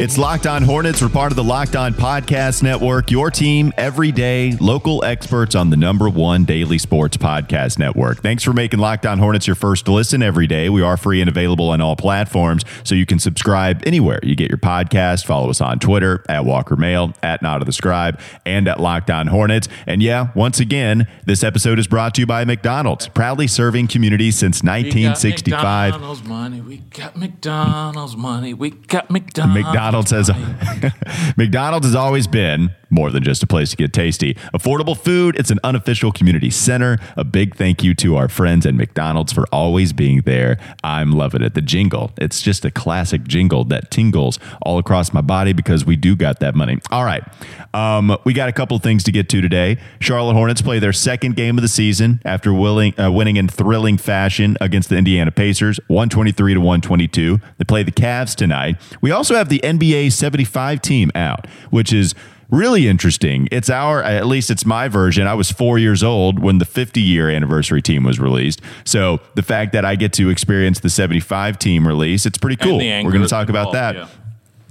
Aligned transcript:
It's 0.00 0.16
Locked 0.16 0.46
On 0.46 0.62
Hornets. 0.62 1.02
We're 1.02 1.10
part 1.10 1.30
of 1.30 1.36
the 1.36 1.44
Locked 1.44 1.76
On 1.76 1.92
Podcast 1.92 2.62
Network, 2.62 3.10
your 3.10 3.30
team 3.30 3.70
every 3.76 4.10
day, 4.10 4.56
local 4.58 5.04
experts 5.04 5.54
on 5.54 5.68
the 5.68 5.76
number 5.76 6.08
one 6.08 6.46
daily 6.46 6.78
sports 6.78 7.18
podcast 7.18 7.78
network. 7.78 8.22
Thanks 8.22 8.42
for 8.42 8.54
making 8.54 8.80
Locked 8.80 9.04
On 9.04 9.18
Hornets 9.18 9.46
your 9.46 9.56
first 9.56 9.86
listen 9.88 10.22
every 10.22 10.46
day. 10.46 10.70
We 10.70 10.80
are 10.80 10.96
free 10.96 11.20
and 11.20 11.28
available 11.28 11.68
on 11.68 11.82
all 11.82 11.96
platforms, 11.96 12.64
so 12.82 12.94
you 12.94 13.04
can 13.04 13.18
subscribe 13.18 13.82
anywhere 13.84 14.20
you 14.22 14.34
get 14.34 14.48
your 14.48 14.56
podcast. 14.56 15.26
Follow 15.26 15.50
us 15.50 15.60
on 15.60 15.78
Twitter 15.78 16.24
at 16.30 16.46
Walker 16.46 16.76
Mail, 16.76 17.12
at 17.22 17.42
Nada 17.42 17.66
the 17.66 17.72
Scribe, 17.72 18.18
and 18.46 18.68
at 18.68 18.80
Locked 18.80 19.10
On 19.10 19.26
Hornets. 19.26 19.68
And 19.86 20.02
yeah, 20.02 20.28
once 20.34 20.60
again, 20.60 21.08
this 21.26 21.44
episode 21.44 21.78
is 21.78 21.86
brought 21.86 22.14
to 22.14 22.22
you 22.22 22.26
by 22.26 22.46
McDonald's, 22.46 23.06
proudly 23.08 23.46
serving 23.46 23.88
communities 23.88 24.38
since 24.38 24.62
1965. 24.62 25.92
We 25.92 25.98
got 25.98 26.00
McDonald's 26.00 26.22
money. 26.26 26.60
We 26.62 26.78
got 26.78 27.16
McDonald's 27.18 28.16
money. 28.16 28.54
We 28.54 28.70
got 28.70 29.10
McDonald's. 29.10 29.62
McDonald's 29.62 29.89
has 29.94 30.30
McDonald's 31.36 31.86
has 31.86 31.94
always 31.94 32.26
been 32.26 32.70
more 32.90 33.10
than 33.10 33.22
just 33.22 33.42
a 33.42 33.46
place 33.46 33.70
to 33.70 33.76
get 33.76 33.92
tasty. 33.92 34.34
Affordable 34.52 34.98
food, 34.98 35.36
it's 35.38 35.50
an 35.50 35.60
unofficial 35.62 36.12
community 36.12 36.50
center. 36.50 36.98
A 37.16 37.24
big 37.24 37.54
thank 37.56 37.82
you 37.82 37.94
to 37.94 38.16
our 38.16 38.28
friends 38.28 38.66
at 38.66 38.74
McDonald's 38.74 39.32
for 39.32 39.46
always 39.52 39.92
being 39.92 40.22
there. 40.22 40.58
I'm 40.82 41.12
loving 41.12 41.42
it. 41.42 41.54
The 41.54 41.62
jingle, 41.62 42.12
it's 42.18 42.42
just 42.42 42.64
a 42.64 42.70
classic 42.70 43.24
jingle 43.24 43.64
that 43.64 43.90
tingles 43.90 44.38
all 44.62 44.78
across 44.78 45.12
my 45.12 45.20
body 45.20 45.52
because 45.52 45.84
we 45.84 45.96
do 45.96 46.16
got 46.16 46.40
that 46.40 46.54
money. 46.54 46.78
All 46.90 47.04
right. 47.04 47.22
Um, 47.72 48.16
we 48.24 48.32
got 48.32 48.48
a 48.48 48.52
couple 48.52 48.76
things 48.80 49.04
to 49.04 49.12
get 49.12 49.28
to 49.28 49.40
today. 49.40 49.78
Charlotte 50.00 50.34
Hornets 50.34 50.60
play 50.60 50.80
their 50.80 50.92
second 50.92 51.36
game 51.36 51.56
of 51.56 51.62
the 51.62 51.68
season 51.68 52.20
after 52.24 52.52
willing, 52.52 52.98
uh, 52.98 53.12
winning 53.12 53.36
in 53.36 53.48
thrilling 53.48 53.96
fashion 53.96 54.56
against 54.60 54.88
the 54.88 54.96
Indiana 54.96 55.30
Pacers, 55.30 55.78
123 55.86 56.54
to 56.54 56.60
122. 56.60 57.40
They 57.58 57.64
play 57.64 57.84
the 57.84 57.92
Cavs 57.92 58.34
tonight. 58.34 58.76
We 59.00 59.12
also 59.12 59.36
have 59.36 59.48
the 59.48 59.60
NBA 59.60 59.79
75 60.10 60.82
team 60.82 61.10
out, 61.14 61.46
which 61.70 61.92
is 61.92 62.14
really 62.50 62.88
interesting. 62.88 63.48
It's 63.50 63.70
our, 63.70 64.02
at 64.02 64.26
least 64.26 64.50
it's 64.50 64.66
my 64.66 64.88
version. 64.88 65.26
I 65.26 65.34
was 65.34 65.50
four 65.50 65.78
years 65.78 66.02
old 66.02 66.38
when 66.40 66.58
the 66.58 66.64
50 66.64 67.00
year 67.00 67.30
anniversary 67.30 67.80
team 67.80 68.02
was 68.04 68.18
released. 68.18 68.60
So 68.84 69.20
the 69.34 69.42
fact 69.42 69.72
that 69.72 69.84
I 69.84 69.94
get 69.94 70.12
to 70.14 70.28
experience 70.30 70.80
the 70.80 70.90
75 70.90 71.58
team 71.58 71.86
release, 71.86 72.26
it's 72.26 72.38
pretty 72.38 72.56
cool. 72.56 72.78
We're 73.06 73.12
going 73.12 73.22
to 73.22 73.28
talk 73.28 73.48
about 73.48 73.72
that. 73.72 73.94
Yeah. 73.94 74.08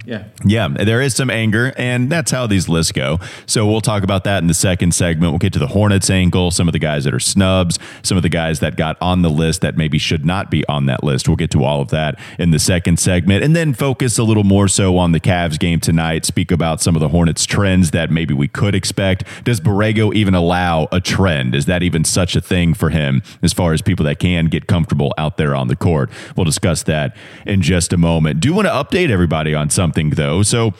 Yeah. 0.06 0.24
Yeah, 0.44 0.68
there 0.68 1.02
is 1.02 1.14
some 1.14 1.28
anger, 1.28 1.74
and 1.76 2.10
that's 2.10 2.30
how 2.30 2.46
these 2.46 2.68
lists 2.68 2.90
go. 2.90 3.18
So 3.44 3.66
we'll 3.66 3.82
talk 3.82 4.02
about 4.02 4.24
that 4.24 4.42
in 4.42 4.46
the 4.46 4.54
second 4.54 4.94
segment. 4.94 5.32
We'll 5.32 5.38
get 5.38 5.52
to 5.52 5.58
the 5.58 5.66
Hornets 5.66 6.08
angle, 6.08 6.50
some 6.50 6.68
of 6.68 6.72
the 6.72 6.78
guys 6.78 7.04
that 7.04 7.12
are 7.12 7.20
snubs, 7.20 7.78
some 8.02 8.16
of 8.16 8.22
the 8.22 8.30
guys 8.30 8.60
that 8.60 8.76
got 8.76 8.96
on 9.02 9.20
the 9.20 9.28
list 9.28 9.60
that 9.60 9.76
maybe 9.76 9.98
should 9.98 10.24
not 10.24 10.50
be 10.50 10.66
on 10.68 10.86
that 10.86 11.04
list. 11.04 11.28
We'll 11.28 11.36
get 11.36 11.50
to 11.50 11.64
all 11.64 11.82
of 11.82 11.90
that 11.90 12.18
in 12.38 12.50
the 12.50 12.58
second 12.58 12.98
segment, 12.98 13.44
and 13.44 13.54
then 13.54 13.74
focus 13.74 14.16
a 14.16 14.24
little 14.24 14.42
more 14.42 14.68
so 14.68 14.96
on 14.96 15.12
the 15.12 15.20
Cavs 15.20 15.58
game 15.58 15.80
tonight. 15.80 16.24
Speak 16.24 16.50
about 16.50 16.80
some 16.80 16.96
of 16.96 17.00
the 17.00 17.08
Hornets 17.08 17.44
trends 17.44 17.90
that 17.90 18.10
maybe 18.10 18.32
we 18.32 18.48
could 18.48 18.74
expect. 18.74 19.24
Does 19.44 19.60
Borrego 19.60 20.14
even 20.14 20.34
allow 20.34 20.88
a 20.90 21.00
trend? 21.00 21.54
Is 21.54 21.66
that 21.66 21.82
even 21.82 22.04
such 22.04 22.34
a 22.34 22.40
thing 22.40 22.72
for 22.72 22.88
him 22.88 23.22
as 23.42 23.52
far 23.52 23.74
as 23.74 23.82
people 23.82 24.06
that 24.06 24.18
can 24.18 24.46
get 24.46 24.66
comfortable 24.66 25.12
out 25.18 25.36
there 25.36 25.54
on 25.54 25.68
the 25.68 25.76
court? 25.76 26.10
We'll 26.36 26.46
discuss 26.46 26.82
that 26.84 27.14
in 27.44 27.60
just 27.60 27.92
a 27.92 27.98
moment. 27.98 28.40
Do 28.40 28.54
want 28.54 28.66
to 28.66 28.72
update 28.72 29.10
everybody 29.10 29.54
on 29.54 29.68
something 29.68 29.89
something 29.90 30.10
though. 30.10 30.42
So 30.42 30.72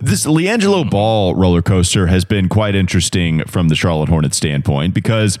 this 0.00 0.26
LiAngelo 0.26 0.90
Ball 0.90 1.34
roller 1.34 1.62
coaster 1.62 2.08
has 2.08 2.24
been 2.24 2.48
quite 2.48 2.74
interesting 2.74 3.44
from 3.44 3.68
the 3.68 3.76
Charlotte 3.76 4.08
Hornets 4.08 4.36
standpoint 4.36 4.94
because 4.94 5.38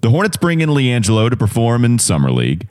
the 0.00 0.10
Hornets 0.10 0.36
bring 0.36 0.60
in 0.60 0.68
LiAngelo 0.70 1.30
to 1.30 1.36
perform 1.36 1.84
in 1.84 1.98
summer 1.98 2.32
league. 2.32 2.68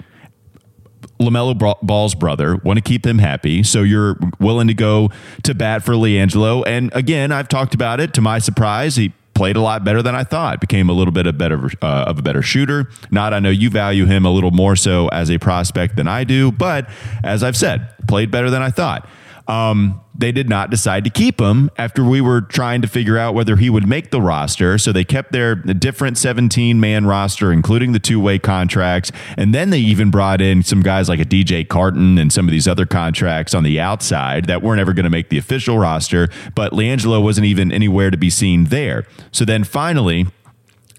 LaMelo 1.22 1.78
Ball's 1.82 2.16
brother, 2.16 2.58
want 2.58 2.78
to 2.78 2.82
keep 2.82 3.06
him 3.06 3.20
happy. 3.20 3.62
So 3.64 3.84
you're 3.84 4.18
willing 4.40 4.68
to 4.68 4.74
go 4.74 5.12
to 5.44 5.54
bat 5.54 5.84
for 5.84 5.94
LiAngelo. 5.94 6.64
And 6.66 6.94
again, 6.94 7.32
I've 7.32 7.50
talked 7.50 7.74
about 7.74 8.00
it. 8.00 8.14
To 8.14 8.22
my 8.22 8.40
surprise, 8.40 8.96
he 8.96 9.14
played 9.40 9.56
a 9.56 9.62
lot 9.62 9.86
better 9.86 10.02
than 10.02 10.16
I 10.16 10.26
thought. 10.26 10.60
Became 10.60 10.90
a 10.90 10.94
little 10.94 11.14
bit 11.14 11.26
of 11.26 11.38
better 11.38 11.70
uh, 11.82 12.04
of 12.08 12.20
a 12.20 12.22
better 12.22 12.42
shooter. 12.42 12.90
Not 13.12 13.34
I 13.34 13.40
know 13.40 13.50
you 13.50 13.70
value 13.70 14.06
him 14.06 14.26
a 14.26 14.32
little 14.32 14.52
more 14.52 14.76
so 14.76 15.08
as 15.10 15.32
a 15.32 15.38
prospect 15.38 15.96
than 15.96 16.10
I 16.10 16.26
do, 16.26 16.52
but 16.52 16.90
as 17.24 17.42
I've 17.42 17.56
said, 17.56 17.94
played 18.10 18.32
better 18.32 18.50
than 18.50 18.62
I 18.62 18.70
thought. 18.70 19.08
Um, 19.50 20.02
they 20.14 20.32
did 20.32 20.48
not 20.48 20.70
decide 20.70 21.04
to 21.06 21.10
keep 21.10 21.42
him 21.42 21.72
after 21.76 22.04
we 22.04 22.22
were 22.22 22.42
trying 22.42 22.84
to 22.84 22.88
figure 22.88 23.18
out 23.18 23.34
whether 23.34 23.56
he 23.56 23.70
would 23.70 23.88
make 23.88 24.12
the 24.12 24.22
roster. 24.22 24.78
So 24.78 24.92
they 24.92 25.04
kept 25.04 25.32
their 25.32 25.56
different 25.56 26.20
17 26.20 26.80
man 26.80 27.08
roster, 27.08 27.52
including 27.52 27.94
the 27.94 28.00
two 28.00 28.20
way 28.20 28.38
contracts. 28.38 29.12
And 29.38 29.56
then 29.56 29.72
they 29.72 29.80
even 29.80 30.12
brought 30.12 30.40
in 30.40 30.62
some 30.62 30.82
guys 30.82 31.10
like 31.10 31.20
a 31.20 31.26
DJ 31.26 31.68
Carton 31.68 32.20
and 32.20 32.32
some 32.32 32.48
of 32.48 32.52
these 32.52 32.68
other 32.68 32.86
contracts 32.86 33.56
on 33.56 33.64
the 33.64 33.80
outside 33.80 34.46
that 34.46 34.62
weren't 34.62 34.82
ever 34.82 34.94
going 34.94 35.06
to 35.06 35.10
make 35.10 35.30
the 35.30 35.40
official 35.40 35.80
roster. 35.80 36.30
But 36.54 36.74
LiAngelo 36.74 37.24
wasn't 37.24 37.46
even 37.46 37.72
anywhere 37.72 38.12
to 38.12 38.18
be 38.18 38.30
seen 38.30 38.66
there. 38.66 39.08
So 39.32 39.46
then 39.46 39.64
finally, 39.64 40.28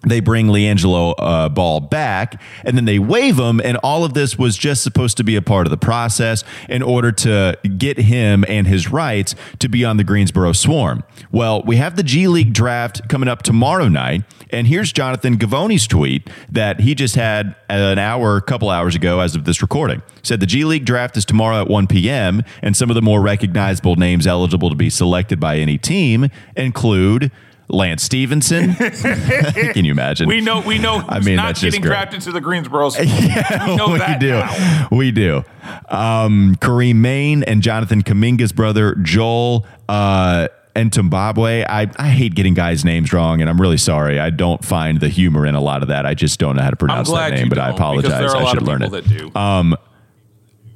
they 0.02 0.20
bring 0.20 0.46
LiAngelo 0.46 1.14
uh, 1.18 1.48
Ball 1.48 1.80
back 1.80 2.40
and 2.64 2.76
then 2.76 2.84
they 2.84 2.98
waive 2.98 3.38
him. 3.38 3.60
And 3.62 3.76
all 3.78 4.04
of 4.04 4.14
this 4.14 4.38
was 4.38 4.56
just 4.56 4.82
supposed 4.82 5.16
to 5.18 5.24
be 5.24 5.36
a 5.36 5.42
part 5.42 5.66
of 5.66 5.70
the 5.70 5.76
process 5.76 6.44
in 6.68 6.82
order 6.82 7.12
to 7.12 7.58
get 7.76 7.98
him 7.98 8.44
and 8.48 8.66
his 8.66 8.90
rights 8.90 9.34
to 9.58 9.68
be 9.68 9.84
on 9.84 9.96
the 9.96 10.04
Greensboro 10.04 10.52
Swarm. 10.52 11.04
Well, 11.30 11.62
we 11.62 11.76
have 11.76 11.96
the 11.96 12.02
G 12.02 12.28
League 12.28 12.52
draft 12.52 13.08
coming 13.08 13.28
up 13.28 13.42
tomorrow 13.42 13.88
night. 13.88 14.24
And 14.52 14.66
here's 14.66 14.92
Jonathan 14.92 15.36
Givony's 15.36 15.86
tweet 15.86 16.28
that 16.50 16.80
he 16.80 16.94
just 16.94 17.14
had 17.14 17.54
an 17.68 17.98
hour, 17.98 18.36
a 18.36 18.42
couple 18.42 18.68
hours 18.68 18.96
ago 18.96 19.20
as 19.20 19.36
of 19.36 19.44
this 19.44 19.62
recording. 19.62 20.02
said 20.22 20.40
the 20.40 20.46
G 20.46 20.64
League 20.64 20.84
draft 20.84 21.16
is 21.16 21.24
tomorrow 21.24 21.60
at 21.60 21.68
1 21.68 21.86
p.m. 21.86 22.42
and 22.62 22.76
some 22.76 22.90
of 22.90 22.94
the 22.94 23.02
more 23.02 23.20
recognizable 23.20 23.96
names 23.96 24.26
eligible 24.26 24.68
to 24.68 24.76
be 24.76 24.90
selected 24.90 25.38
by 25.38 25.58
any 25.58 25.78
team 25.78 26.28
include 26.56 27.30
Lance 27.70 28.02
Stephenson. 28.02 28.74
Can 28.74 29.84
you 29.84 29.92
imagine? 29.92 30.28
We 30.28 30.40
know. 30.40 30.60
We 30.60 30.78
know. 30.78 31.04
I 31.08 31.20
mean, 31.20 31.36
not 31.36 31.46
that's 31.46 31.60
just 31.60 31.76
getting 31.76 31.88
drafted 31.88 32.20
to 32.22 32.32
the 32.32 32.40
Greensboro. 32.40 32.90
yeah, 33.00 33.68
we 33.68 33.76
know 33.76 33.88
we 33.90 33.98
that 33.98 34.20
do. 34.20 34.30
now. 34.30 34.88
We 34.90 35.10
do. 35.10 35.44
Um, 35.88 36.56
Kareem 36.60 36.96
Maine 36.96 37.42
and 37.44 37.62
Jonathan 37.62 38.02
Kuminga's 38.02 38.52
brother 38.52 38.94
Joel. 38.96 39.66
Uh, 39.88 40.48
and 40.76 40.94
Zimbabwe. 40.94 41.64
I, 41.64 41.90
I 41.96 42.08
hate 42.08 42.34
getting 42.34 42.54
guys' 42.54 42.84
names 42.84 43.12
wrong, 43.12 43.40
and 43.40 43.50
I'm 43.50 43.60
really 43.60 43.76
sorry. 43.76 44.20
I 44.20 44.30
don't 44.30 44.64
find 44.64 45.00
the 45.00 45.08
humor 45.08 45.44
in 45.44 45.54
a 45.54 45.60
lot 45.60 45.82
of 45.82 45.88
that. 45.88 46.06
I 46.06 46.14
just 46.14 46.38
don't 46.38 46.56
know 46.56 46.62
how 46.62 46.70
to 46.70 46.76
pronounce 46.76 47.10
that 47.10 47.32
name, 47.32 47.48
but 47.48 47.58
I 47.58 47.70
apologize. 47.70 48.12
There 48.12 48.28
are 48.28 48.36
a 48.36 48.46
I 48.46 48.52
should 48.52 48.62
learn 48.62 48.82
it. 48.82 48.90
that 48.92 49.08
do. 49.08 49.32
Um, 49.34 49.76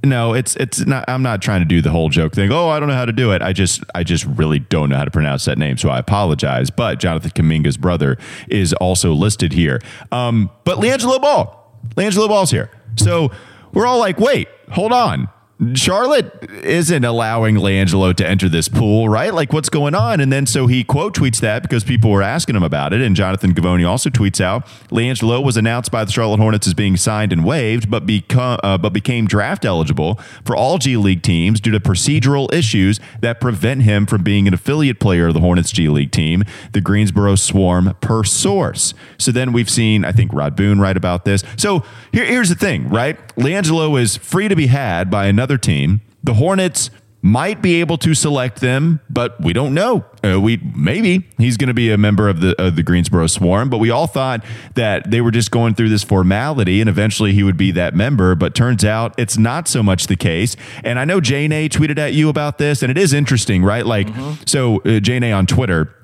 no, 0.05 0.35
it's 0.35 0.57
it's 0.57 0.87
not. 0.87 1.05
I'm 1.09 1.23
not 1.23 1.43
trying 1.43 1.61
to 1.61 1.65
do 1.67 1.81
the 1.81 1.91
whole 1.91 2.09
joke 2.09 2.35
thing. 2.35 2.53
Oh, 2.53 2.69
I 2.69 2.79
don't 2.79 2.89
know 2.89 2.95
how 2.95 3.05
to 3.05 3.13
do 3.13 3.33
it. 3.33 3.43
I 3.43 3.53
just 3.53 3.83
I 3.95 4.05
just 4.05 4.25
really 4.25 4.59
don't 4.59 4.89
know 4.91 4.97
how 4.97 5.05
to 5.05 5.11
pronounce 5.11 5.45
that 5.47 5.59
name, 5.59 5.77
so 5.77 5.89
I 5.89 5.99
apologize. 5.99 6.71
But 6.71 6.99
Jonathan 6.99 7.31
Kuminga's 7.31 7.77
brother 7.77 8.17
is 8.49 8.73
also 8.75 9.13
listed 9.13 9.53
here. 9.53 9.81
Um, 10.13 10.51
but 10.65 10.79
LiAngelo 10.79 11.21
Ball, 11.21 11.73
LiAngelo 11.97 12.29
Ball's 12.29 12.51
here, 12.51 12.71
so 12.97 13.31
we're 13.73 13.87
all 13.87 13.99
like, 13.99 14.19
wait, 14.19 14.49
hold 14.71 14.93
on. 14.93 15.29
Charlotte 15.75 16.33
isn't 16.65 17.05
allowing 17.05 17.55
LiAngelo 17.55 18.15
to 18.17 18.27
enter 18.27 18.49
this 18.49 18.69
pool, 18.69 19.09
right? 19.09 19.33
Like, 19.33 19.53
what's 19.53 19.69
going 19.69 19.95
on? 19.95 20.19
And 20.19 20.33
then 20.33 20.47
so 20.47 20.67
he 20.67 20.83
quote 20.83 21.15
tweets 21.15 21.41
that 21.41 21.63
because 21.63 21.85
people 21.85 22.11
were 22.11 22.23
asking 22.23 22.57
him 22.57 22.65
about 22.65 22.93
it. 22.93 23.01
And 23.01 23.15
Jonathan 23.15 23.55
Givony 23.55 23.89
also 23.89 24.11
tweets 24.11 24.41
out 24.41 24.67
LiAngelo 24.91 25.45
was 25.45 25.57
announced 25.57 25.93
by 25.93 26.05
the 26.05 26.11
Charlotte 26.11 26.41
Hornets 26.41 26.67
as 26.67 26.75
being 26.75 26.97
signed 26.97 27.33
and 27.33 27.45
waived, 27.45 27.89
but 27.89 28.05
become 28.05 28.59
uh, 28.65 28.77
but 28.79 28.93
became 28.93 29.27
draft 29.27 29.65
eligible 29.65 30.19
for 30.45 30.56
all 30.56 30.79
G 30.79 30.97
League 30.97 31.23
teams 31.23 31.61
due 31.61 31.71
to 31.71 31.79
procedural 31.79 32.53
issues 32.53 32.99
that 33.21 33.41
prevent 33.41 33.83
him 33.83 34.07
from 34.07 34.25
being 34.25 34.49
an 34.49 34.55
affiliate 34.55 34.99
player 34.99 35.29
of 35.29 35.35
the 35.35 35.41
Hornets 35.41 35.71
G 35.71 35.89
League 35.89 36.11
team, 36.11 36.43
the 36.73 36.81
Greensboro 36.81 37.37
Swarm, 37.37 37.97
per 38.00 38.25
source. 38.25 38.93
So 39.19 39.31
then 39.31 39.53
we've 39.53 39.71
seen, 39.71 40.05
I 40.05 40.11
think 40.11 40.33
Rod 40.33 40.57
Boone 40.57 40.81
write 40.81 40.97
about 40.97 41.25
this. 41.25 41.45
So 41.57 41.85
here, 42.12 42.25
here's 42.25 42.49
the 42.49 42.57
thing, 42.57 42.89
right? 42.89 43.17
LiAngelo 43.37 44.01
is 44.01 44.17
free 44.17 44.49
to 44.49 44.57
be 44.57 44.69
had 44.69 45.11
by 45.11 45.27
another 45.27 45.59
team. 45.59 46.01
The 46.23 46.35
Hornets 46.35 46.91
might 47.25 47.63
be 47.63 47.81
able 47.81 47.97
to 47.97 48.13
select 48.15 48.61
them, 48.61 49.01
but 49.09 49.41
we 49.41 49.55
don't 49.55 49.73
know. 49.73 50.05
Uh, 50.23 50.39
we 50.39 50.59
maybe 50.77 51.27
he's 51.39 51.57
going 51.57 51.69
to 51.69 51.75
be 51.75 51.91
a 51.91 51.97
member 51.97 52.29
of 52.29 52.43
the 52.43 52.55
of 52.61 52.77
the 52.77 52.83
Greensboro 52.83 53.27
Swarm, 53.29 53.71
but 53.71 53.79
we 53.79 53.89
all 53.89 54.07
thought 54.07 54.45
that 54.75 55.11
they 55.11 55.23
were 55.23 55.31
just 55.31 55.51
going 55.51 55.75
through 55.75 55.89
this 55.89 56.03
formality 56.03 56.83
and 56.83 56.91
eventually 56.91 57.33
he 57.33 57.43
would 57.43 57.57
be 57.57 57.71
that 57.71 57.95
member. 57.95 58.35
But 58.35 58.55
turns 58.55 58.85
out 58.85 59.15
it's 59.19 59.39
not 59.39 59.69
so 59.69 59.83
much 59.83 60.07
the 60.07 60.17
case. 60.17 60.55
And 60.85 60.99
I 60.99 61.07
know 61.07 61.19
Jane 61.19 61.51
A 61.51 61.67
tweeted 61.71 61.99
at 61.99 62.13
you 62.13 62.29
about 62.29 62.59
this, 62.59 62.83
and 62.83 62.91
it 62.91 62.99
is 62.99 63.15
interesting, 63.15 63.65
right? 63.65 63.87
Like, 63.87 64.09
so 64.45 64.83
uh, 64.83 65.01
Jane 65.01 65.23
A 65.23 65.33
on 65.33 65.47
Twitter. 65.47 65.95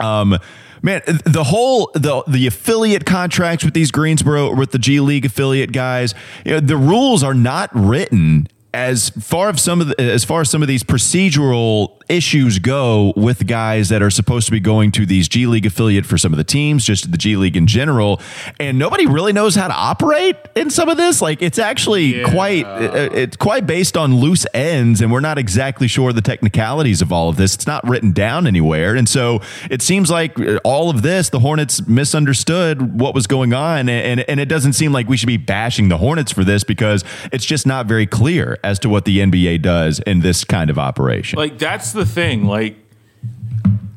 Um, 0.00 0.38
Man, 0.82 1.02
the 1.06 1.44
whole 1.44 1.90
the 1.94 2.22
the 2.26 2.46
affiliate 2.46 3.06
contracts 3.06 3.64
with 3.64 3.74
these 3.74 3.90
Greensboro 3.90 4.54
with 4.54 4.72
the 4.72 4.78
G 4.78 5.00
League 5.00 5.24
affiliate 5.24 5.72
guys, 5.72 6.14
you 6.44 6.52
know, 6.52 6.60
the 6.60 6.76
rules 6.76 7.22
are 7.22 7.34
not 7.34 7.70
written 7.72 8.48
as 8.74 9.08
far 9.10 9.48
as 9.50 9.62
some 9.62 9.80
of 9.80 9.88
the, 9.88 10.00
as 10.00 10.24
far 10.24 10.42
as 10.42 10.50
some 10.50 10.60
of 10.62 10.68
these 10.68 10.82
procedural 10.84 11.92
issues 12.08 12.58
go 12.60 13.12
with 13.16 13.46
guys 13.46 13.88
that 13.88 14.00
are 14.02 14.10
supposed 14.10 14.46
to 14.46 14.52
be 14.52 14.60
going 14.60 14.92
to 14.92 15.04
these 15.06 15.28
G 15.28 15.46
League 15.46 15.66
affiliate 15.66 16.06
for 16.06 16.16
some 16.18 16.32
of 16.32 16.36
the 16.36 16.44
teams, 16.44 16.84
just 16.84 17.10
the 17.10 17.18
G 17.18 17.36
League 17.36 17.56
in 17.56 17.66
general, 17.66 18.20
and 18.60 18.78
nobody 18.78 19.06
really 19.06 19.32
knows 19.32 19.54
how 19.54 19.66
to 19.66 19.74
operate 19.74 20.36
in 20.54 20.70
some 20.70 20.88
of 20.88 20.96
this. 20.96 21.20
Like 21.22 21.42
it's 21.42 21.58
actually 21.58 22.20
Yeah. 22.20 22.30
quite 22.30 22.64
uh, 22.66 23.08
it's 23.12 23.36
quite 23.36 23.66
based 23.66 23.96
on 23.96 24.16
loose 24.16 24.46
ends, 24.54 25.00
and 25.00 25.10
we're 25.10 25.20
not 25.20 25.38
exactly 25.38 25.88
sure 25.88 26.12
the 26.12 26.20
technicalities 26.22 27.00
of 27.02 27.10
all 27.12 27.28
of 27.28 27.36
this. 27.36 27.54
It's 27.54 27.66
not 27.66 27.86
written 27.88 28.12
down 28.12 28.46
anywhere, 28.46 28.94
and 28.94 29.08
so 29.08 29.40
it 29.70 29.80
seems 29.82 30.10
like 30.10 30.36
all 30.64 30.90
of 30.90 31.02
this, 31.02 31.30
the 31.30 31.40
Hornets 31.40 31.86
misunderstood 31.88 33.00
what 33.00 33.14
was 33.14 33.26
going 33.26 33.52
on, 33.52 33.88
and 33.88 34.20
and 34.20 34.38
it 34.38 34.46
doesn't 34.48 34.74
seem 34.74 34.92
like 34.92 35.08
we 35.08 35.16
should 35.16 35.26
be 35.26 35.36
bashing 35.38 35.88
the 35.88 35.96
Hornets 35.98 36.30
for 36.30 36.44
this 36.44 36.62
because 36.62 37.02
it's 37.32 37.44
just 37.44 37.66
not 37.66 37.86
very 37.86 38.06
clear 38.06 38.55
as 38.62 38.78
to 38.80 38.88
what 38.88 39.04
the 39.04 39.18
NBA 39.18 39.62
does 39.62 40.00
in 40.00 40.20
this 40.20 40.44
kind 40.44 40.70
of 40.70 40.78
operation. 40.78 41.38
Like 41.38 41.58
that's 41.58 41.92
the 41.92 42.06
thing. 42.06 42.44
Like 42.44 42.76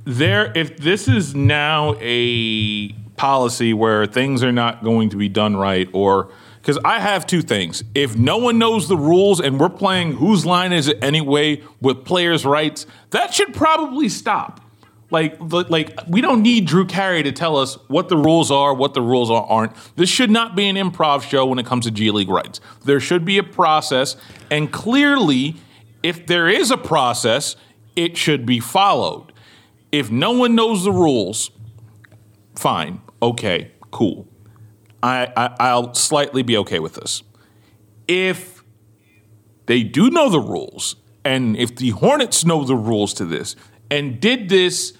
there, 0.05 0.51
if 0.55 0.77
this 0.77 1.07
is 1.07 1.35
now 1.35 1.95
a 1.99 2.89
policy 3.15 3.73
where 3.73 4.05
things 4.05 4.43
are 4.43 4.51
not 4.51 4.83
going 4.83 5.09
to 5.09 5.17
be 5.17 5.29
done 5.29 5.55
right, 5.55 5.89
or 5.93 6.31
because 6.61 6.79
I 6.83 6.99
have 6.99 7.27
two 7.27 7.41
things. 7.41 7.83
If 7.95 8.17
no 8.17 8.37
one 8.37 8.57
knows 8.57 8.87
the 8.87 8.97
rules 8.97 9.39
and 9.39 9.59
we're 9.59 9.69
playing 9.69 10.13
whose 10.13 10.45
line 10.45 10.71
is 10.71 10.87
it 10.87 11.03
anyway 11.03 11.61
with 11.81 12.05
players' 12.05 12.45
rights, 12.45 12.85
that 13.11 13.33
should 13.33 13.53
probably 13.53 14.09
stop. 14.09 14.61
Like, 15.11 15.37
like 15.39 15.97
we 16.07 16.21
don't 16.21 16.41
need 16.41 16.65
Drew 16.65 16.85
Carey 16.85 17.23
to 17.23 17.31
tell 17.31 17.57
us 17.57 17.77
what 17.87 18.09
the 18.09 18.17
rules 18.17 18.51
are, 18.51 18.73
what 18.73 18.93
the 18.93 19.01
rules 19.01 19.31
are, 19.31 19.43
aren't. 19.43 19.73
This 19.95 20.09
should 20.09 20.29
not 20.29 20.55
be 20.55 20.67
an 20.67 20.75
improv 20.75 21.23
show 21.23 21.45
when 21.45 21.57
it 21.57 21.65
comes 21.65 21.85
to 21.85 21.91
G 21.91 22.11
League 22.11 22.29
rights. 22.29 22.61
There 22.85 22.99
should 22.99 23.25
be 23.25 23.37
a 23.37 23.43
process, 23.43 24.15
and 24.51 24.71
clearly, 24.71 25.55
if 26.03 26.27
there 26.27 26.47
is 26.47 26.69
a 26.69 26.77
process, 26.77 27.55
it 27.95 28.17
should 28.17 28.45
be 28.45 28.59
followed. 28.59 29.33
If 29.91 30.11
no 30.11 30.31
one 30.31 30.53
knows 30.53 30.83
the 30.83 30.91
rules, 30.91 31.49
fine, 32.55 33.01
okay, 33.21 33.71
cool. 33.89 34.27
I, 35.01 35.31
I 35.35 35.55
I'll 35.59 35.93
slightly 35.95 36.43
be 36.43 36.55
okay 36.57 36.79
with 36.79 36.93
this. 36.93 37.23
If 38.07 38.63
they 39.65 39.83
do 39.83 40.11
know 40.11 40.29
the 40.29 40.39
rules, 40.39 40.95
and 41.25 41.57
if 41.57 41.75
the 41.75 41.89
Hornets 41.89 42.45
know 42.45 42.63
the 42.63 42.75
rules 42.75 43.13
to 43.15 43.25
this, 43.25 43.55
and 43.89 44.19
did 44.19 44.49
this 44.49 44.93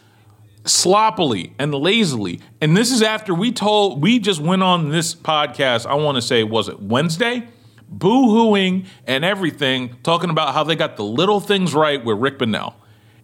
sloppily 0.66 1.54
and 1.58 1.74
lazily, 1.74 2.40
and 2.62 2.76
this 2.76 2.92
is 2.92 3.02
after 3.02 3.34
we 3.34 3.52
told 3.52 4.02
we 4.02 4.20
just 4.20 4.40
went 4.40 4.64
on 4.64 4.90
this 4.90 5.16
podcast. 5.16 5.86
I 5.86 5.96
want 5.96 6.16
to 6.16 6.22
say, 6.22 6.44
was 6.44 6.70
it 6.70 6.82
Wednesday? 6.82 7.48
Boo 7.88 8.28
hooing 8.28 8.86
and 9.08 9.26
everything, 9.26 9.96
talking 10.04 10.30
about 10.30 10.54
how 10.54 10.64
they 10.64 10.76
got 10.76 10.96
the 10.96 11.04
little 11.04 11.40
things 11.40 11.74
right 11.74 12.04
with 12.04 12.20
Rick 12.20 12.38
Bonnell, 12.38 12.76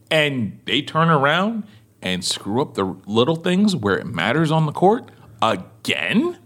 and 0.09 0.59
they 0.65 0.81
turn 0.81 1.09
around 1.09 1.65
and 2.01 2.23
screw 2.23 2.61
up 2.61 2.73
the 2.75 2.95
little 3.05 3.35
things 3.35 3.75
where 3.75 3.97
it 3.97 4.07
matters 4.07 4.51
on 4.51 4.65
the 4.65 4.71
court 4.71 5.09
again. 5.41 6.37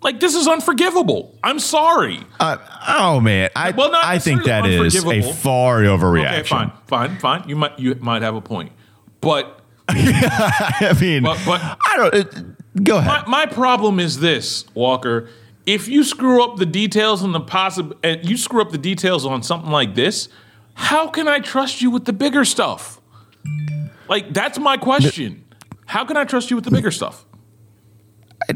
Like 0.00 0.20
this 0.20 0.34
is 0.34 0.46
unforgivable. 0.46 1.36
I'm 1.42 1.58
sorry. 1.58 2.20
Uh, 2.38 2.56
oh 2.88 3.20
man, 3.20 3.50
I 3.56 3.72
Well, 3.72 3.90
not 3.90 4.04
I 4.04 4.18
think 4.20 4.44
that 4.44 4.64
is 4.66 4.94
a 5.04 5.22
far 5.32 5.80
overreaction. 5.80 6.32
Okay, 6.32 6.42
fine, 6.44 6.72
fine, 6.86 7.18
fine. 7.18 7.48
You 7.48 7.56
might 7.56 7.78
you 7.78 7.94
might 7.96 8.22
have 8.22 8.36
a 8.36 8.40
point, 8.40 8.72
but 9.20 9.57
I 9.90 10.96
mean, 11.00 11.22
But- 11.22 11.40
but- 11.46 11.60
I 11.62 11.94
don't. 11.96 12.14
Uh, 12.14 12.24
go 12.82 12.98
ahead. 12.98 13.26
my, 13.26 13.44
my 13.44 13.46
problem 13.46 13.98
is 14.00 14.20
this, 14.20 14.64
Walker. 14.74 15.28
If 15.66 15.88
you 15.88 16.02
screw 16.04 16.42
up 16.42 16.56
the 16.56 16.66
details 16.66 17.22
and 17.22 17.34
the 17.34 17.40
possible, 17.40 17.96
and 18.02 18.26
you 18.28 18.36
screw 18.36 18.62
up 18.62 18.70
the 18.70 18.78
details 18.78 19.26
on 19.26 19.42
something 19.42 19.70
like 19.70 19.94
this, 19.94 20.28
how 20.74 21.08
can 21.08 21.28
I 21.28 21.40
trust 21.40 21.82
you 21.82 21.90
with 21.90 22.04
the 22.06 22.12
bigger 22.12 22.44
stuff? 22.44 23.00
Like 24.08 24.32
that's 24.32 24.58
my 24.58 24.76
question. 24.78 25.44
How 25.86 26.04
can 26.04 26.16
I 26.16 26.24
trust 26.24 26.50
you 26.50 26.56
with 26.56 26.64
the 26.64 26.70
bigger 26.70 26.90
stuff? 26.90 27.24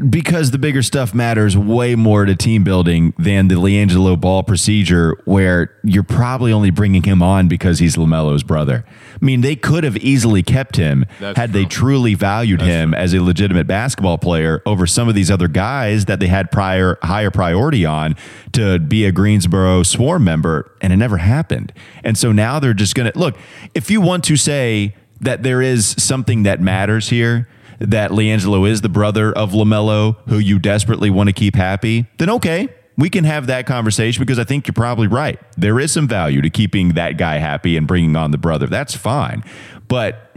Because 0.09 0.53
the 0.53 0.59
bigger 0.59 0.83
stuff 0.83 1.13
matters 1.13 1.55
way 1.55 1.95
more 1.95 2.25
to 2.25 2.35
team 2.35 2.65
building 2.65 3.13
than 3.19 3.49
the 3.49 3.57
LiAngelo 3.57 4.19
Ball 4.19 4.43
procedure, 4.43 5.19
where 5.27 5.77
you're 5.85 6.03
probably 6.03 6.51
only 6.51 6.71
bringing 6.71 7.03
him 7.03 7.23
on 7.23 7.47
because 7.47 7.79
he's 7.79 7.97
LaMelo's 7.97 8.43
brother. 8.43 8.87
I 8.89 9.23
mean, 9.23 9.43
they 9.43 9.55
could 9.55 9.85
have 9.85 9.99
easily 9.99 10.43
kept 10.43 10.77
him 10.77 11.05
That's 11.21 11.37
had 11.37 11.53
they 11.53 11.67
truly 11.67 12.15
valued 12.15 12.63
him 12.63 12.95
as 12.95 13.13
a 13.13 13.23
legitimate 13.23 13.67
basketball 13.67 14.17
player 14.17 14.63
over 14.65 14.87
some 14.87 15.11
of 15.11 15.15
these 15.15 15.31
other 15.31 15.47
guys 15.47 16.07
that 16.07 16.21
they 16.21 16.29
had 16.29 16.51
prior 16.51 16.97
higher 17.03 17.31
priority 17.31 17.85
on 17.85 18.17
to 18.53 18.79
be 18.79 19.05
a 19.05 19.13
Greensboro 19.13 19.83
swarm 19.83 20.25
member, 20.25 20.75
and 20.81 20.95
it 20.95 20.97
never 20.97 21.19
happened. 21.19 21.71
And 22.03 22.17
so 22.17 22.33
now 22.33 22.59
they're 22.59 22.73
just 22.73 22.95
going 22.95 23.13
to 23.13 23.19
look. 23.19 23.37
If 23.75 23.91
you 23.91 24.01
want 24.01 24.25
to 24.25 24.37
say 24.37 24.97
that 25.21 25.43
there 25.43 25.61
is 25.61 25.95
something 25.99 26.45
that 26.45 26.63
matters 26.63 27.11
here 27.11 27.47
that 27.89 28.11
LiAngelo 28.11 28.69
is 28.69 28.81
the 28.81 28.89
brother 28.89 29.33
of 29.33 29.53
LaMelo 29.53 30.17
who 30.29 30.39
you 30.39 30.59
desperately 30.59 31.11
want 31.11 31.29
to 31.29 31.33
keep 31.33 31.55
happy, 31.55 32.07
then 32.19 32.31
okay, 32.31 32.69
we 32.97 33.11
can 33.11 33.25
have 33.25 33.47
that 33.47 33.67
conversation 33.67 34.21
because 34.21 34.39
I 34.39 34.45
think 34.45 34.67
you're 34.67 34.75
probably 34.75 35.07
right. 35.07 35.39
There 35.57 35.81
is 35.81 35.93
some 35.93 36.07
value 36.07 36.43
to 36.43 36.51
keeping 36.51 36.91
that 36.91 37.17
guy 37.17 37.39
happy 37.39 37.77
and 37.77 37.87
bringing 37.87 38.17
on 38.17 38.31
the 38.31 38.39
brother. 38.39 38.67
That's 38.67 38.95
fine. 38.95 39.45
But 39.89 40.33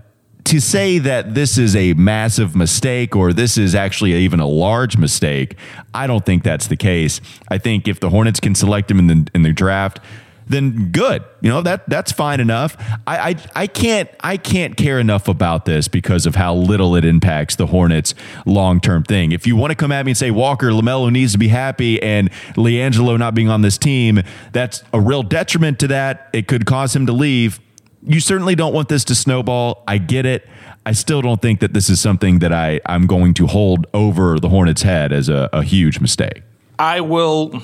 to 0.45 0.61
say 0.61 0.99
that 0.99 1.33
this 1.33 1.57
is 1.57 1.75
a 1.75 1.93
massive 1.93 2.55
mistake 2.55 3.15
or 3.15 3.33
this 3.33 3.57
is 3.57 3.75
actually 3.75 4.13
even 4.13 4.39
a 4.39 4.47
large 4.47 4.95
mistake, 4.95 5.57
I 5.93 6.07
don't 6.07 6.25
think 6.25 6.43
that's 6.43 6.67
the 6.67 6.77
case. 6.77 7.19
I 7.49 7.57
think 7.57 7.87
if 7.87 7.99
the 7.99 8.09
Hornets 8.09 8.39
can 8.39 8.55
select 8.55 8.89
him 8.89 8.99
in 8.99 9.07
the 9.07 9.27
in 9.33 9.41
the 9.41 9.51
draft, 9.51 9.99
then 10.47 10.91
good. 10.91 11.23
You 11.41 11.49
know 11.49 11.61
that 11.61 11.87
that's 11.89 12.11
fine 12.11 12.39
enough. 12.39 12.77
I, 13.07 13.29
I 13.29 13.35
I 13.55 13.67
can't 13.67 14.09
I 14.21 14.37
can't 14.37 14.77
care 14.77 14.99
enough 14.99 15.27
about 15.27 15.65
this 15.65 15.87
because 15.87 16.25
of 16.25 16.35
how 16.35 16.53
little 16.53 16.95
it 16.95 17.05
impacts 17.05 17.55
the 17.55 17.67
Hornets 17.67 18.13
long 18.45 18.79
term 18.79 19.03
thing. 19.03 19.31
If 19.31 19.47
you 19.47 19.55
want 19.55 19.71
to 19.71 19.75
come 19.75 19.91
at 19.91 20.05
me 20.05 20.11
and 20.11 20.17
say 20.17 20.31
Walker 20.31 20.69
LaMelo 20.69 21.11
needs 21.11 21.31
to 21.33 21.37
be 21.37 21.47
happy 21.47 22.01
and 22.01 22.31
LiAngelo 22.55 23.17
not 23.17 23.35
being 23.35 23.49
on 23.49 23.61
this 23.61 23.77
team, 23.77 24.21
that's 24.51 24.83
a 24.93 24.99
real 24.99 25.23
detriment 25.23 25.79
to 25.79 25.87
that. 25.87 26.29
It 26.33 26.47
could 26.47 26.65
cause 26.65 26.95
him 26.95 27.05
to 27.07 27.13
leave. 27.13 27.59
You 28.03 28.19
certainly 28.19 28.53
don't 28.55 28.73
want 28.73 28.89
this 28.89 29.03
to 29.05 29.15
snowball. 29.15 29.83
I 29.87 29.97
get 29.97 30.25
it. 30.25 30.47
I 30.85 30.91
still 30.91 31.21
don't 31.23 31.41
think 31.41 31.61
that 31.61 31.73
this 31.73 31.89
is 31.89 31.99
something 31.99 32.39
that 32.39 32.53
I, 32.53 32.79
I'm 32.85 33.07
going 33.07 33.33
to 33.35 33.47
hold 33.47 33.87
over 33.93 34.39
the 34.39 34.49
Hornets' 34.49 34.83
head 34.83 35.11
as 35.11 35.29
a, 35.29 35.49
a 35.51 35.63
huge 35.63 35.99
mistake. 35.99 36.43
I 36.77 37.01
will. 37.01 37.63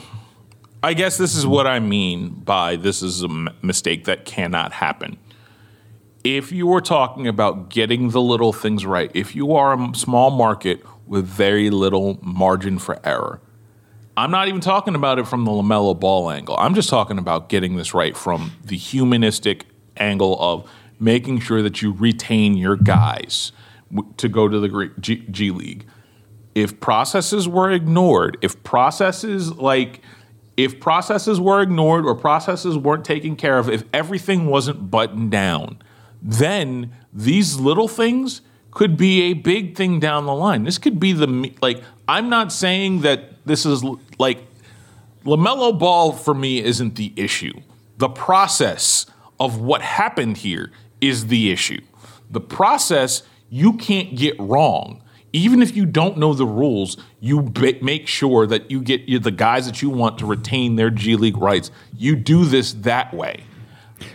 I 0.83 0.93
guess 0.95 1.17
this 1.17 1.35
is 1.35 1.45
what 1.45 1.67
I 1.67 1.79
mean 1.79 2.29
by 2.29 2.75
this 2.75 3.03
is 3.03 3.21
a 3.21 3.27
mistake 3.27 4.05
that 4.05 4.25
cannot 4.25 4.73
happen. 4.73 5.17
If 6.23 6.51
you 6.51 6.73
are 6.73 6.81
talking 6.81 7.27
about 7.27 7.69
getting 7.69 8.09
the 8.09 8.21
little 8.21 8.51
things 8.51 8.85
right, 8.85 9.11
if 9.13 9.35
you 9.35 9.53
are 9.53 9.79
a 9.79 9.93
small 9.95 10.31
market 10.31 10.83
with 11.05 11.25
very 11.25 11.69
little 11.69 12.17
margin 12.23 12.79
for 12.79 12.99
error, 13.05 13.41
I'm 14.17 14.31
not 14.31 14.47
even 14.47 14.59
talking 14.59 14.95
about 14.95 15.19
it 15.19 15.27
from 15.27 15.45
the 15.45 15.51
LaMelo 15.51 15.99
ball 15.99 16.31
angle. 16.31 16.55
I'm 16.57 16.73
just 16.73 16.89
talking 16.89 17.19
about 17.19 17.47
getting 17.47 17.75
this 17.75 17.93
right 17.93 18.17
from 18.17 18.51
the 18.63 18.77
humanistic 18.77 19.65
angle 19.97 20.35
of 20.39 20.69
making 20.99 21.41
sure 21.41 21.61
that 21.61 21.81
you 21.81 21.91
retain 21.93 22.55
your 22.55 22.75
guys 22.75 23.51
to 24.17 24.27
go 24.27 24.47
to 24.47 24.59
the 24.59 24.91
G, 24.99 25.25
G 25.29 25.51
League 25.51 25.85
if 26.55 26.79
processes 26.79 27.47
were 27.47 27.71
ignored, 27.71 28.37
if 28.41 28.61
processes 28.63 29.53
like 29.53 30.01
if 30.63 30.79
processes 30.79 31.39
were 31.39 31.61
ignored 31.61 32.05
or 32.05 32.15
processes 32.15 32.77
weren't 32.77 33.05
taken 33.05 33.35
care 33.35 33.57
of, 33.57 33.69
if 33.69 33.83
everything 33.93 34.47
wasn't 34.47 34.91
buttoned 34.91 35.31
down, 35.31 35.81
then 36.21 36.93
these 37.13 37.57
little 37.57 37.87
things 37.87 38.41
could 38.71 38.97
be 38.97 39.23
a 39.23 39.33
big 39.33 39.75
thing 39.75 39.99
down 39.99 40.25
the 40.25 40.33
line. 40.33 40.63
This 40.63 40.77
could 40.77 40.99
be 40.99 41.13
the 41.13 41.53
like 41.61 41.83
I'm 42.07 42.29
not 42.29 42.51
saying 42.51 43.01
that 43.01 43.45
this 43.45 43.65
is 43.65 43.83
like 44.17 44.39
LaMelo 45.25 45.77
Ball 45.77 46.13
for 46.13 46.33
me 46.33 46.63
isn't 46.63 46.95
the 46.95 47.13
issue. 47.15 47.53
The 47.97 48.09
process 48.09 49.05
of 49.39 49.59
what 49.59 49.81
happened 49.81 50.37
here 50.37 50.71
is 50.99 51.27
the 51.27 51.51
issue. 51.51 51.81
The 52.29 52.41
process 52.41 53.23
you 53.49 53.73
can't 53.73 54.15
get 54.15 54.39
wrong. 54.39 55.03
Even 55.33 55.61
if 55.61 55.75
you 55.75 55.85
don't 55.85 56.17
know 56.17 56.33
the 56.33 56.45
rules, 56.45 56.97
you 57.19 57.41
ba- 57.41 57.75
make 57.81 58.07
sure 58.07 58.45
that 58.47 58.69
you 58.69 58.81
get 58.81 59.23
the 59.23 59.31
guys 59.31 59.65
that 59.65 59.81
you 59.81 59.89
want 59.89 60.17
to 60.19 60.25
retain 60.25 60.75
their 60.75 60.89
G 60.89 61.15
League 61.15 61.37
rights. 61.37 61.71
You 61.97 62.15
do 62.15 62.45
this 62.45 62.73
that 62.73 63.13
way. 63.13 63.43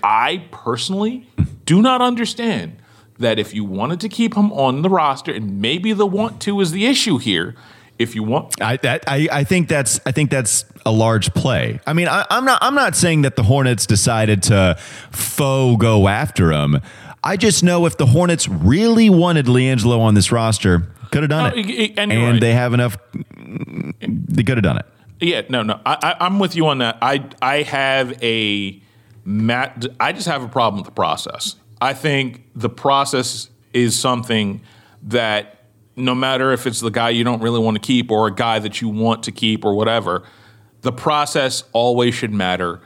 I 0.02 0.44
personally 0.50 1.28
do 1.64 1.80
not 1.80 2.02
understand 2.02 2.76
that 3.18 3.38
if 3.38 3.54
you 3.54 3.64
wanted 3.64 4.00
to 4.00 4.08
keep 4.08 4.34
him 4.34 4.52
on 4.52 4.82
the 4.82 4.90
roster, 4.90 5.32
and 5.32 5.60
maybe 5.60 5.92
the 5.92 6.06
want 6.06 6.40
to 6.42 6.60
is 6.60 6.72
the 6.72 6.86
issue 6.86 7.18
here. 7.18 7.54
If 7.98 8.14
you 8.14 8.22
want, 8.22 8.60
I, 8.60 8.76
that, 8.76 9.04
I 9.06 9.26
I 9.32 9.44
think 9.44 9.68
that's 9.68 10.00
I 10.04 10.12
think 10.12 10.30
that's 10.30 10.66
a 10.84 10.92
large 10.92 11.32
play. 11.32 11.80
I 11.86 11.94
mean, 11.94 12.08
I, 12.08 12.26
I'm 12.28 12.44
not 12.44 12.58
I'm 12.60 12.74
not 12.74 12.94
saying 12.94 13.22
that 13.22 13.36
the 13.36 13.42
Hornets 13.42 13.86
decided 13.86 14.42
to 14.44 14.76
faux 15.10 15.80
go 15.80 16.06
after 16.06 16.52
him. 16.52 16.82
I 17.24 17.38
just 17.38 17.64
know 17.64 17.86
if 17.86 17.96
the 17.96 18.04
Hornets 18.04 18.48
really 18.48 19.08
wanted 19.08 19.46
LiAngelo 19.46 19.98
on 19.98 20.12
this 20.12 20.30
roster, 20.30 20.86
could 21.16 21.30
have 21.30 21.30
done 21.30 21.56
No, 21.56 21.62
it. 21.62 21.94
and 21.98 22.12
and 22.12 22.32
right. 22.32 22.40
they 22.40 22.52
have 22.52 22.74
enough. 22.74 22.98
They 23.14 24.42
could 24.42 24.58
have 24.58 24.62
done 24.62 24.78
it. 24.78 24.86
Yeah, 25.20 25.42
no, 25.48 25.62
no. 25.62 25.80
I, 25.86 25.96
I, 26.20 26.26
I'm 26.26 26.38
with 26.38 26.54
you 26.56 26.66
on 26.66 26.78
that. 26.78 26.98
I 27.00 27.24
I 27.40 27.62
have 27.62 28.22
a 28.22 28.80
mat. 29.24 29.86
I 29.98 30.12
just 30.12 30.28
have 30.28 30.42
a 30.42 30.48
problem 30.48 30.80
with 30.82 30.86
the 30.86 30.92
process. 30.94 31.56
I 31.80 31.94
think 31.94 32.42
the 32.54 32.68
process 32.68 33.48
is 33.72 33.98
something 33.98 34.60
that 35.04 35.62
no 35.96 36.14
matter 36.14 36.52
if 36.52 36.66
it's 36.66 36.80
the 36.80 36.90
guy 36.90 37.10
you 37.10 37.24
don't 37.24 37.40
really 37.40 37.60
want 37.60 37.76
to 37.76 37.80
keep 37.80 38.10
or 38.10 38.26
a 38.26 38.34
guy 38.34 38.58
that 38.58 38.82
you 38.82 38.88
want 38.90 39.22
to 39.22 39.32
keep 39.32 39.64
or 39.64 39.74
whatever, 39.74 40.22
the 40.82 40.92
process 40.92 41.64
always 41.72 42.14
should 42.14 42.32
matter 42.34 42.80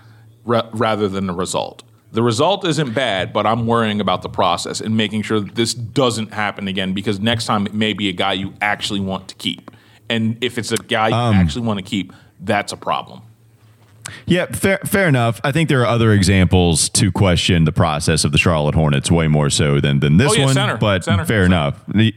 ra- 0.45 0.69
rather 0.73 1.09
than 1.09 1.27
the 1.27 1.33
result. 1.35 1.83
The 2.13 2.23
result 2.23 2.67
isn't 2.67 2.93
bad, 2.93 3.33
but 3.33 3.47
I'm 3.47 3.67
worrying 3.67 4.01
about 4.01 4.23
the 4.23 4.29
process 4.29 4.81
and 4.81 4.97
making 4.97 5.23
sure 5.23 5.39
that 5.41 5.55
this 5.55 5.75
doesn't 5.75 6.33
happen 6.33 6.67
again 6.67 6.93
because 6.93 7.21
next 7.21 7.47
time 7.47 7.67
it 7.67 7.75
may 7.75 7.93
be 7.93 8.09
a 8.09 8.13
guy 8.13 8.33
you 8.33 8.53
actually 8.61 9.01
want 9.01 9.29
to 9.29 9.35
keep. 9.37 9.71
And 10.09 10.37
if 10.41 10.59
it's 10.59 10.73
a 10.73 10.77
guy 10.77 11.09
you 11.09 11.15
Um, 11.15 11.37
actually 11.37 11.67
want 11.67 11.79
to 11.79 11.85
keep, 11.85 12.13
that's 12.41 12.73
a 12.73 12.77
problem. 12.77 13.21
Yeah, 14.27 14.47
fair, 14.47 14.79
fair 14.85 15.07
enough. 15.07 15.41
I 15.45 15.53
think 15.53 15.69
there 15.69 15.81
are 15.83 15.87
other 15.87 16.11
examples 16.13 16.89
to 16.91 17.13
question 17.13 17.63
the 17.65 17.71
process 17.71 18.25
of 18.25 18.33
the 18.33 18.39
Charlotte 18.39 18.75
Hornets 18.75 19.09
way 19.09 19.29
more 19.29 19.51
so 19.51 19.79
than 19.79 20.01
than 20.01 20.17
this 20.17 20.33
Oh, 20.33 20.35
yeah, 20.35 20.45
one. 20.47 20.55
center, 20.55 20.77
but 20.79 21.05
center, 21.05 21.25
fair 21.25 21.45
center. 21.45 21.47
enough. 21.47 21.75
The- 21.87 22.15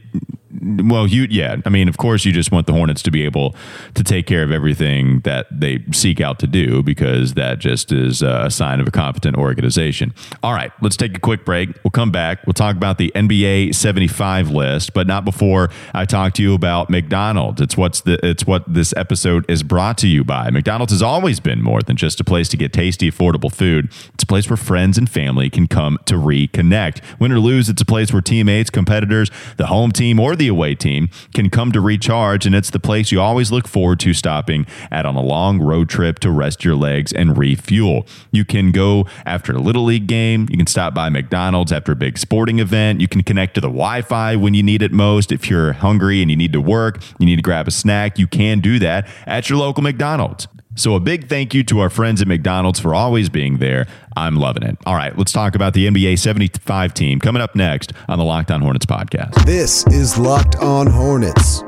Well, 0.62 1.06
you 1.06 1.26
yeah. 1.30 1.56
I 1.64 1.68
mean, 1.68 1.88
of 1.88 1.96
course, 1.96 2.24
you 2.24 2.32
just 2.32 2.52
want 2.52 2.66
the 2.66 2.72
Hornets 2.72 3.02
to 3.02 3.10
be 3.10 3.24
able 3.24 3.56
to 3.94 4.04
take 4.04 4.26
care 4.26 4.42
of 4.42 4.52
everything 4.52 5.20
that 5.20 5.46
they 5.50 5.84
seek 5.92 6.20
out 6.20 6.38
to 6.40 6.46
do 6.46 6.82
because 6.82 7.34
that 7.34 7.58
just 7.58 7.92
is 7.92 8.22
a 8.22 8.50
sign 8.50 8.80
of 8.80 8.86
a 8.86 8.90
competent 8.90 9.36
organization. 9.36 10.14
All 10.42 10.52
right, 10.52 10.72
let's 10.80 10.96
take 10.96 11.16
a 11.16 11.20
quick 11.20 11.44
break. 11.44 11.70
We'll 11.82 11.90
come 11.90 12.12
back. 12.12 12.46
We'll 12.46 12.54
talk 12.54 12.76
about 12.76 12.98
the 12.98 13.10
NBA 13.14 13.74
75 13.74 14.50
list, 14.50 14.94
but 14.94 15.06
not 15.06 15.24
before 15.24 15.70
I 15.92 16.04
talk 16.04 16.34
to 16.34 16.42
you 16.42 16.54
about 16.54 16.90
McDonald's. 16.90 17.60
It's 17.60 17.76
what's 17.76 18.00
the 18.02 18.24
it's 18.24 18.46
what 18.46 18.62
this 18.72 18.94
episode 18.96 19.44
is 19.50 19.62
brought 19.62 19.98
to 19.98 20.08
you 20.08 20.24
by. 20.24 20.50
McDonald's 20.50 20.92
has 20.92 21.02
always 21.02 21.40
been 21.40 21.62
more 21.62 21.82
than 21.82 21.96
just 21.96 22.20
a 22.20 22.24
place 22.24 22.48
to 22.50 22.56
get 22.56 22.72
tasty, 22.72 23.10
affordable 23.10 23.52
food. 23.52 23.90
It's 24.14 24.22
a 24.22 24.26
place 24.26 24.48
where 24.48 24.56
friends 24.56 24.98
and 24.98 25.10
family 25.10 25.50
can 25.50 25.66
come 25.66 25.98
to 26.06 26.14
reconnect. 26.14 27.00
Win 27.18 27.32
or 27.32 27.40
lose, 27.40 27.68
it's 27.68 27.82
a 27.82 27.86
place 27.86 28.12
where 28.12 28.22
teammates, 28.22 28.70
competitors, 28.70 29.30
the 29.56 29.66
home 29.66 29.90
team, 29.90 30.20
or 30.20 30.36
the 30.36 30.43
away 30.48 30.74
team 30.74 31.08
can 31.34 31.50
come 31.50 31.72
to 31.72 31.80
recharge, 31.80 32.46
and 32.46 32.54
it's 32.54 32.70
the 32.70 32.80
place 32.80 33.12
you 33.12 33.20
always 33.20 33.50
look 33.50 33.68
forward 33.68 34.00
to 34.00 34.14
stopping 34.14 34.66
at 34.90 35.06
on 35.06 35.16
a 35.16 35.22
long 35.22 35.60
road 35.60 35.88
trip 35.88 36.18
to 36.20 36.30
rest 36.30 36.64
your 36.64 36.74
legs 36.74 37.12
and 37.12 37.36
refuel. 37.36 38.06
You 38.30 38.44
can 38.44 38.72
go 38.72 39.06
after 39.26 39.52
a 39.52 39.58
little 39.58 39.84
league 39.84 40.06
game. 40.06 40.48
You 40.50 40.56
can 40.56 40.66
stop 40.66 40.94
by 40.94 41.08
McDonald's 41.08 41.72
after 41.72 41.92
a 41.92 41.96
big 41.96 42.18
sporting 42.18 42.58
event. 42.58 43.00
You 43.00 43.08
can 43.08 43.22
connect 43.22 43.54
to 43.54 43.60
the 43.60 43.68
Wi-Fi 43.68 44.36
when 44.36 44.54
you 44.54 44.62
need 44.62 44.82
it 44.82 44.92
most. 44.92 45.32
If 45.32 45.48
you're 45.48 45.72
hungry 45.72 46.22
and 46.22 46.30
you 46.30 46.36
need 46.36 46.52
to 46.52 46.60
work, 46.60 47.02
you 47.18 47.26
need 47.26 47.36
to 47.36 47.42
grab 47.42 47.68
a 47.68 47.70
snack, 47.70 48.18
you 48.18 48.26
can 48.26 48.60
do 48.60 48.78
that 48.78 49.08
at 49.26 49.48
your 49.48 49.58
local 49.58 49.82
McDonald's. 49.82 50.48
So 50.76 50.94
a 50.96 51.00
big 51.00 51.28
thank 51.28 51.54
you 51.54 51.62
to 51.64 51.78
our 51.80 51.90
friends 51.90 52.20
at 52.20 52.26
McDonald's 52.26 52.80
for 52.80 52.94
always 52.94 53.28
being 53.28 53.58
there. 53.58 53.86
I'm 54.16 54.36
loving 54.36 54.64
it. 54.64 54.76
All 54.86 54.94
right, 54.94 55.16
let's 55.16 55.32
talk 55.32 55.54
about 55.54 55.72
the 55.72 55.86
NBA 55.86 56.18
75 56.18 56.94
team 56.94 57.20
coming 57.20 57.40
up 57.40 57.54
next 57.54 57.92
on 58.08 58.18
the 58.18 58.24
Locked 58.24 58.50
On 58.50 58.60
Hornets 58.60 58.86
podcast. 58.86 59.44
This 59.46 59.86
is 59.88 60.18
Locked 60.18 60.56
On 60.56 60.86
Hornets. 60.88 61.62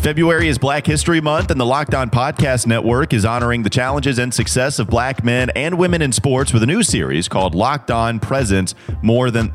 February 0.00 0.48
is 0.48 0.56
Black 0.56 0.86
History 0.86 1.20
Month, 1.20 1.50
and 1.50 1.60
the 1.60 1.66
Locked 1.66 1.94
On 1.94 2.08
Podcast 2.08 2.66
Network 2.66 3.12
is 3.12 3.24
honoring 3.24 3.62
the 3.62 3.70
challenges 3.70 4.18
and 4.18 4.32
success 4.32 4.78
of 4.78 4.86
black 4.86 5.24
men 5.24 5.50
and 5.56 5.76
women 5.78 6.00
in 6.00 6.12
sports 6.12 6.52
with 6.52 6.62
a 6.62 6.66
new 6.66 6.82
series 6.82 7.28
called 7.28 7.54
Locked 7.54 7.90
On 7.90 8.20
Presents 8.20 8.74
More 9.02 9.30
Than. 9.30 9.52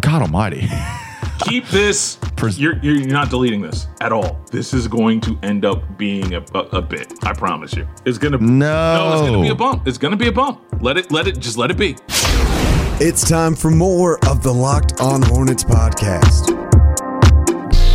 God 0.00 0.22
Almighty. 0.22 0.68
Keep 1.46 1.68
this. 1.68 2.18
You're, 2.56 2.78
you're 2.78 2.94
you're 2.96 3.06
not 3.08 3.28
deleting 3.30 3.60
this 3.60 3.86
at 4.00 4.12
all. 4.12 4.40
This 4.50 4.72
is 4.72 4.88
going 4.88 5.20
to 5.22 5.38
end 5.42 5.64
up 5.64 5.82
being 5.98 6.34
a, 6.34 6.44
a, 6.54 6.58
a 6.58 6.82
bit. 6.82 7.12
I 7.24 7.32
promise 7.32 7.74
you. 7.74 7.86
It's 8.04 8.18
gonna 8.18 8.38
No. 8.38 8.46
no. 8.46 9.12
It's 9.12 9.30
gonna 9.30 9.42
be 9.42 9.48
a 9.48 9.54
bump. 9.54 9.86
It's 9.86 9.98
gonna 9.98 10.16
be 10.16 10.28
a 10.28 10.32
bump. 10.32 10.60
Let 10.80 10.96
it 10.96 11.10
let 11.10 11.26
it 11.26 11.38
just 11.38 11.56
let 11.56 11.70
it 11.70 11.76
be. 11.76 11.96
It's 13.02 13.26
time 13.28 13.54
for 13.54 13.70
more 13.70 14.18
of 14.28 14.42
the 14.42 14.52
Locked 14.52 15.00
On 15.00 15.22
Hornets 15.22 15.64
podcast. 15.64 16.50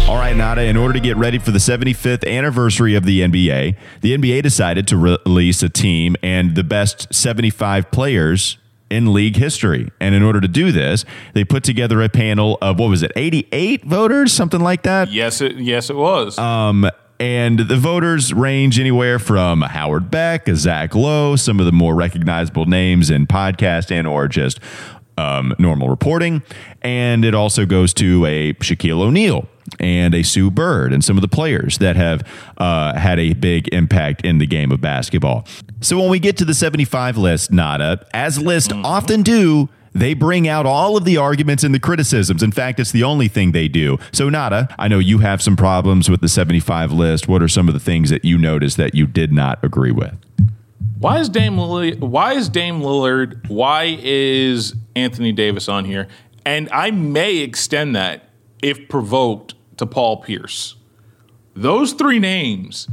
All 0.08 0.16
right, 0.18 0.36
Nada, 0.36 0.64
in 0.64 0.78
order 0.78 0.94
to 0.94 1.00
get 1.00 1.18
ready 1.18 1.40
for 1.40 1.52
the 1.52 1.58
75th 1.60 2.28
anniversary 2.28 2.94
of 2.96 3.06
the 3.06 3.22
NBA, 3.22 3.76
the 4.02 4.16
NBA 4.18 4.44
decided 4.44 4.88
to 4.90 4.98
re- 4.98 5.18
release 5.26 5.64
a 5.64 5.70
team 5.70 6.16
and 6.22 6.56
the 6.56 6.64
best 6.64 7.14
75 7.14 7.90
players 7.92 8.58
in 8.90 9.14
league 9.14 9.36
history. 9.36 9.90
And 10.00 10.14
in 10.14 10.24
order 10.24 10.42
to 10.42 10.48
do 10.48 10.72
this, 10.72 11.06
they 11.34 11.44
put 11.44 11.64
together 11.64 12.02
a 12.02 12.10
panel 12.10 12.58
of, 12.62 12.80
what 12.80 12.90
was 12.90 13.04
it, 13.04 13.12
88 13.16 13.84
voters, 13.86 14.34
something 14.34 14.62
like 14.62 14.84
that? 14.84 15.12
Yes, 15.12 15.42
it 15.42 15.58
yes 15.58 15.90
it 15.90 15.96
was. 15.96 16.38
Um, 16.38 16.90
and 17.20 17.60
the 17.60 17.78
voters 17.78 18.34
range 18.34 18.78
anywhere 18.78 19.20
from 19.20 19.62
Howard 19.62 20.12
Beck, 20.12 20.48
Zach 20.54 20.94
Lowe, 20.94 21.36
some 21.38 21.60
of 21.60 21.66
the 21.66 21.72
more 21.72 21.96
recognizable 21.96 22.66
names 22.66 23.10
in 23.10 23.26
podcast 23.26 23.90
and 23.90 24.06
or 24.06 24.28
just 24.28 24.60
um, 25.18 25.54
normal 25.58 25.90
reporting. 25.90 26.42
And 26.82 27.26
it 27.26 27.34
also 27.34 27.66
goes 27.66 27.94
to 27.96 28.26
a 28.26 28.54
Shaquille 28.56 29.02
O'Neal 29.02 29.48
and 29.80 30.14
a 30.14 30.24
Sue 30.24 30.52
Bird 30.52 30.94
and 30.94 31.04
some 31.04 31.18
of 31.18 31.22
the 31.22 31.28
players 31.28 31.80
that 31.80 31.96
have 31.96 32.28
uh, 32.58 32.98
had 32.98 33.20
a 33.20 33.34
big 33.34 33.68
impact 33.74 34.24
in 34.24 34.38
the 34.38 34.46
game 34.46 34.72
of 34.72 34.82
basketball. 34.82 35.46
So 35.82 36.00
when 36.00 36.10
we 36.10 36.20
get 36.20 36.38
to 36.38 36.46
the 36.46 36.54
75 36.54 37.18
list, 37.18 37.52
Nada, 37.52 38.06
as 38.14 38.40
lists 38.40 38.72
often 38.74 39.24
do, 39.24 39.70
they 39.96 40.14
bring 40.14 40.48
out 40.48 40.66
all 40.66 40.98
of 40.98 41.06
the 41.06 41.18
arguments 41.18 41.64
and 41.64 41.74
the 41.74 41.80
criticisms. 41.80 42.44
In 42.44 42.52
fact, 42.52 42.80
it's 42.80 42.92
the 42.92 43.04
only 43.04 43.30
thing 43.30 43.54
they 43.54 43.70
do. 43.70 43.98
So, 44.12 44.30
Nada, 44.30 44.68
I 44.78 44.90
know 44.90 45.00
you 45.00 45.20
have 45.20 45.42
some 45.42 45.56
problems 45.56 46.10
with 46.10 46.20
the 46.20 46.28
75 46.28 46.92
list. 46.92 47.30
What 47.30 47.42
are 47.42 47.48
some 47.48 47.70
of 47.70 47.74
the 47.74 47.80
things 47.80 48.10
that 48.10 48.26
you 48.26 48.38
noticed 48.38 48.76
that 48.76 48.94
you 48.94 49.08
did 49.08 49.32
not 49.32 49.64
agree 49.64 49.92
with? 49.92 50.14
Why 51.00 51.20
is 51.20 51.30
Dame 51.30 51.56
Lillard, 51.56 52.00
why 52.00 52.34
is 52.34 52.50
Dame 52.50 52.82
Lillard? 52.82 53.50
Why 53.50 53.98
is 54.02 54.76
Anthony 54.96 55.32
Davis 55.32 55.68
on 55.68 55.86
here? 55.86 56.08
And 56.46 56.70
I 56.72 56.92
may 56.92 57.38
extend 57.38 57.96
that 57.96 58.30
if 58.62 58.88
provoked 58.88 59.56
to 59.78 59.86
Paul 59.86 60.22
Pierce. 60.22 60.76
Those 61.56 61.94
three 61.94 62.20
names, 62.20 62.88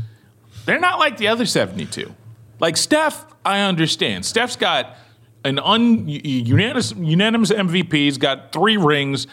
they're 0.67 0.81
not 0.81 0.99
like 0.99 1.17
the 1.17 1.29
other 1.29 1.47
72. 1.47 2.15
Like 2.61 2.77
Steph, 2.77 3.27
I 3.45 3.61
understand. 3.61 4.25
Steph's 4.25 4.57
got 4.57 4.97
an 5.45 5.59
un, 5.59 6.09
unanimous, 6.09 6.93
unanimous 6.93 7.51
MVP. 7.51 7.93
He's 7.93 8.19
got 8.19 8.53
three 8.53 8.77
rings. 8.77 9.27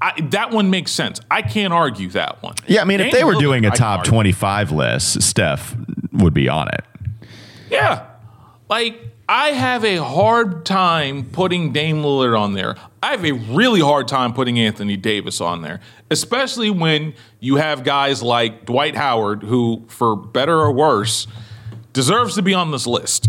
I, 0.00 0.20
that 0.30 0.50
one 0.50 0.70
makes 0.70 0.90
sense. 0.90 1.20
I 1.30 1.42
can't 1.42 1.72
argue 1.72 2.08
that 2.10 2.42
one. 2.42 2.56
Yeah, 2.66 2.82
I 2.82 2.84
mean, 2.84 3.00
if 3.00 3.12
they 3.12 3.22
were 3.22 3.34
Lillard, 3.34 3.40
doing 3.40 3.64
a 3.66 3.70
top 3.70 4.04
25 4.04 4.72
list, 4.72 5.22
Steph 5.22 5.76
would 6.12 6.34
be 6.34 6.48
on 6.48 6.68
it. 6.68 6.84
Yeah. 7.72 8.06
Like, 8.68 9.00
I 9.28 9.52
have 9.52 9.82
a 9.82 9.96
hard 9.96 10.66
time 10.66 11.24
putting 11.24 11.72
Dame 11.72 12.02
Lillard 12.02 12.38
on 12.38 12.52
there. 12.52 12.76
I 13.02 13.12
have 13.12 13.24
a 13.24 13.32
really 13.32 13.80
hard 13.80 14.08
time 14.08 14.34
putting 14.34 14.58
Anthony 14.58 14.96
Davis 14.98 15.40
on 15.40 15.62
there, 15.62 15.80
especially 16.10 16.68
when 16.68 17.14
you 17.40 17.56
have 17.56 17.82
guys 17.82 18.22
like 18.22 18.66
Dwight 18.66 18.94
Howard, 18.94 19.42
who, 19.42 19.84
for 19.88 20.14
better 20.14 20.60
or 20.60 20.70
worse, 20.70 21.26
deserves 21.94 22.34
to 22.34 22.42
be 22.42 22.52
on 22.52 22.72
this 22.72 22.86
list. 22.86 23.28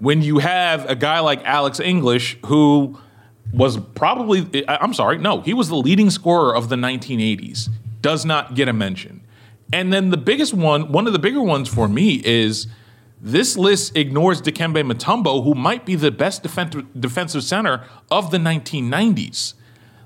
When 0.00 0.20
you 0.20 0.38
have 0.38 0.88
a 0.88 0.94
guy 0.94 1.20
like 1.20 1.42
Alex 1.44 1.80
English, 1.80 2.36
who 2.44 2.98
was 3.52 3.78
probably, 3.78 4.64
I'm 4.68 4.92
sorry, 4.92 5.16
no, 5.16 5.40
he 5.40 5.54
was 5.54 5.70
the 5.70 5.76
leading 5.76 6.10
scorer 6.10 6.54
of 6.54 6.68
the 6.68 6.76
1980s, 6.76 7.70
does 8.02 8.26
not 8.26 8.54
get 8.54 8.68
a 8.68 8.72
mention. 8.74 9.22
And 9.72 9.92
then 9.92 10.10
the 10.10 10.18
biggest 10.18 10.52
one, 10.52 10.92
one 10.92 11.06
of 11.06 11.14
the 11.14 11.18
bigger 11.18 11.42
ones 11.42 11.68
for 11.68 11.88
me 11.88 12.22
is 12.24 12.68
this 13.20 13.56
list 13.56 13.96
ignores 13.96 14.40
Dikembe 14.40 14.90
Mutombo, 14.90 15.42
who 15.42 15.54
might 15.54 15.84
be 15.84 15.94
the 15.94 16.10
best 16.10 16.42
defensive 16.42 17.44
center 17.44 17.84
of 18.10 18.30
the 18.30 18.38
1990s. 18.38 19.54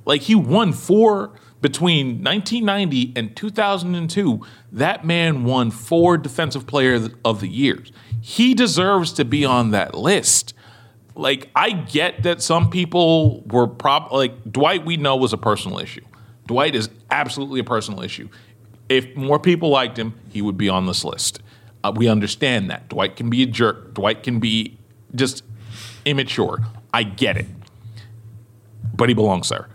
Like 0.04 0.23
he 0.23 0.35
won 0.35 0.73
four 0.73 1.33
between 1.61 2.23
1990 2.23 3.12
and 3.14 3.37
2002. 3.37 4.40
That 4.73 5.04
man 5.04 5.45
won 5.45 5.71
four 5.71 6.19
Defensive 6.19 6.66
Player 6.66 7.09
of 7.25 7.40
the 7.40 7.49
Years. 7.49 7.92
He 8.21 8.54
deserves 8.54 9.12
to 9.14 9.25
be 9.25 9.45
on 9.45 9.71
that 9.71 9.95
list. 9.95 10.54
Like 11.14 11.50
I 11.54 11.71
get 11.71 12.23
that 12.25 12.42
some 12.42 12.71
people 12.71 13.42
were 13.42 13.66
prob 13.66 14.11
like 14.12 14.50
Dwight. 14.50 14.85
We 14.85 14.97
know 14.97 15.16
was 15.16 15.33
a 15.33 15.38
personal 15.38 15.78
issue. 15.78 16.04
Dwight 16.47 16.75
is 16.75 16.88
absolutely 17.11 17.61
a 17.61 17.64
personal 17.64 18.02
issue. 18.02 18.28
If 18.88 19.14
more 19.14 19.38
people 19.38 19.69
liked 19.69 19.99
him, 19.99 20.14
he 20.31 20.42
would 20.42 20.59
be 20.59 20.69
on 20.69 20.87
this 20.87 21.04
list. 21.04 21.40
Uh, 21.85 21.93
we 21.95 22.09
understand 22.09 22.71
that 22.71 22.89
Dwight 22.89 23.17
can 23.17 23.31
be 23.31 23.43
a 23.43 23.47
jerk. 23.47 23.95
Dwight 23.95 24.23
can 24.23 24.39
be 24.39 24.79
just 25.15 25.43
immature. 26.05 26.61
I 26.93 27.03
get 27.03 27.37
it 27.37 27.47
but 28.95 29.09
he 29.09 29.15
belongs 29.15 29.49
there. 29.49 29.69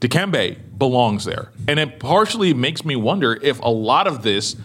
Dikembe 0.00 0.56
belongs 0.78 1.24
there. 1.24 1.50
And 1.68 1.78
it 1.78 1.98
partially 1.98 2.54
makes 2.54 2.84
me 2.84 2.96
wonder 2.96 3.38
if 3.42 3.60
a 3.60 3.68
lot 3.68 4.06
of 4.06 4.22
this 4.22 4.56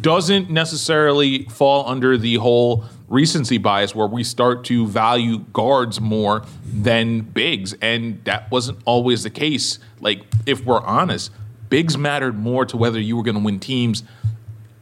doesn't 0.00 0.50
necessarily 0.50 1.44
fall 1.46 1.88
under 1.88 2.16
the 2.16 2.36
whole 2.36 2.84
recency 3.08 3.58
bias 3.58 3.94
where 3.94 4.06
we 4.06 4.22
start 4.22 4.64
to 4.66 4.86
value 4.86 5.38
guards 5.52 6.00
more 6.00 6.44
than 6.64 7.20
bigs. 7.20 7.74
And 7.82 8.22
that 8.24 8.50
wasn't 8.50 8.78
always 8.84 9.22
the 9.22 9.30
case. 9.30 9.78
Like, 10.00 10.22
if 10.46 10.64
we're 10.64 10.82
honest, 10.82 11.32
bigs 11.68 11.98
mattered 11.98 12.38
more 12.38 12.64
to 12.66 12.76
whether 12.76 13.00
you 13.00 13.16
were 13.16 13.22
going 13.22 13.36
to 13.36 13.42
win 13.42 13.60
teams 13.60 14.02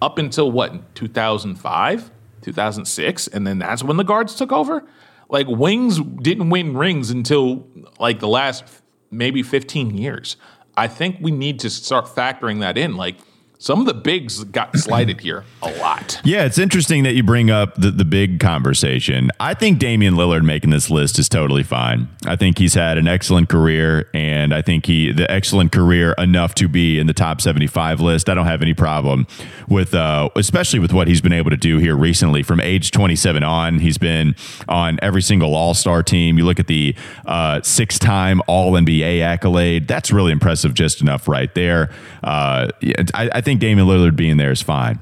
up 0.01 0.19
until 0.19 0.51
what, 0.51 0.95
2005, 0.95 2.11
2006? 2.43 3.29
And 3.29 3.47
then 3.47 3.59
that's 3.59 3.83
when 3.83 3.97
the 3.97 4.05
guards 4.05 4.35
took 4.35 4.53
over? 4.53 4.85
Like, 5.29 5.47
wings 5.49 6.01
didn't 6.01 6.51
win 6.51 6.77
rings 6.77 7.11
until 7.11 7.67
like 7.99 8.21
the 8.21 8.29
last 8.29 8.65
maybe 9.11 9.43
15 9.43 9.97
years. 9.97 10.37
I 10.77 10.89
think 10.89 11.17
we 11.21 11.31
need 11.31 11.61
to 11.61 11.71
start 11.71 12.07
factoring 12.07 12.61
that 12.61 12.77
in. 12.77 12.97
Like, 12.97 13.17
some 13.59 13.81
of 13.81 13.87
the 13.87 13.95
bigs 13.95 14.45
got 14.45 14.77
slighted 14.77 15.21
here 15.21 15.45
a 15.63 15.71
lot. 15.79 16.21
Yeah, 16.25 16.45
it's 16.45 16.59
interesting 16.59 17.05
that 17.05 17.15
you 17.15 17.23
bring 17.23 17.51
up 17.51 17.75
the, 17.77 17.91
the 17.91 18.05
big 18.05 18.39
conversation. 18.39 19.31
I 19.41 19.55
think 19.55 19.79
Damian 19.79 20.15
Lillard 20.15 20.45
making 20.45 20.71
this 20.71 20.91
list 20.91 21.19
is 21.19 21.29
totally 21.29 21.63
fine. 21.63 22.09
I 22.27 22.37
think 22.37 22.59
he's 22.59 22.75
had 22.75 22.99
an 22.99 23.09
excellent 23.09 23.49
career, 23.49 24.11
and 24.13 24.53
I 24.53 24.63
think 24.63 24.87
he 24.87 25.13
the 25.13 25.31
excellent 25.31 25.73
career 25.73 26.15
enough 26.19 26.55
to 26.57 26.69
be 26.69 26.99
in 26.99 27.07
the 27.07 27.15
top 27.15 27.41
75 27.41 28.01
list. 28.01 28.29
I 28.29 28.35
don't 28.35 28.47
have 28.47 28.63
any 28.63 28.75
problem 28.75 29.27
with, 29.69 29.95
uh, 29.95 30.29
especially 30.37 30.79
with 30.79 30.93
what 30.93 31.09
he's 31.09 31.21
been 31.21 31.33
able 31.33 31.51
to 31.51 31.57
do 31.57 31.79
here 31.79 31.97
recently. 31.97 32.43
From 32.43 32.61
age 32.61 32.91
27 32.91 33.43
on, 33.43 33.79
he's 33.79 33.99
been 33.99 34.35
on 34.69 34.99
every 35.03 35.23
single 35.23 35.55
All 35.55 35.75
Star 35.75 36.03
team. 36.03 36.39
You 36.39 36.45
look 36.45 36.61
at 36.61 36.67
the 36.67 36.95
uh, 37.25 37.63
six 37.63 37.99
time 37.99 38.43
All 38.47 38.73
NBA 38.73 39.23
accolade. 39.23 39.89
That's 39.89 40.11
really 40.11 40.33
impressive, 40.33 40.75
just 40.75 41.01
enough 41.01 41.27
right 41.27 41.55
there. 41.55 41.91
Uh, 42.23 42.69
I, 43.15 43.31
I 43.35 43.41
think 43.47 43.61
Damian 43.61 43.87
Lillard 43.87 44.17
being 44.17 44.39
there 44.39 44.51
is 44.51 44.61
fine. 44.61 45.01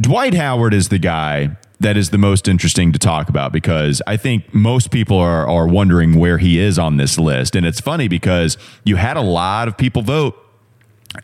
Dwight 0.00 0.32
Howard 0.32 0.72
is 0.72 0.88
the 0.88 0.98
guy 0.98 1.58
that 1.78 1.94
is 1.94 2.08
the 2.08 2.16
most 2.16 2.48
interesting 2.48 2.90
to 2.92 2.98
talk 2.98 3.28
about 3.28 3.52
because 3.52 4.00
I 4.06 4.16
think 4.16 4.54
most 4.54 4.90
people 4.90 5.18
are, 5.18 5.46
are 5.46 5.68
wondering 5.68 6.18
where 6.18 6.38
he 6.38 6.58
is 6.58 6.78
on 6.78 6.96
this 6.96 7.18
list. 7.18 7.54
And 7.54 7.66
it's 7.66 7.78
funny 7.78 8.08
because 8.08 8.56
you 8.84 8.96
had 8.96 9.18
a 9.18 9.20
lot 9.20 9.68
of 9.68 9.76
people 9.76 10.00
vote 10.00 10.36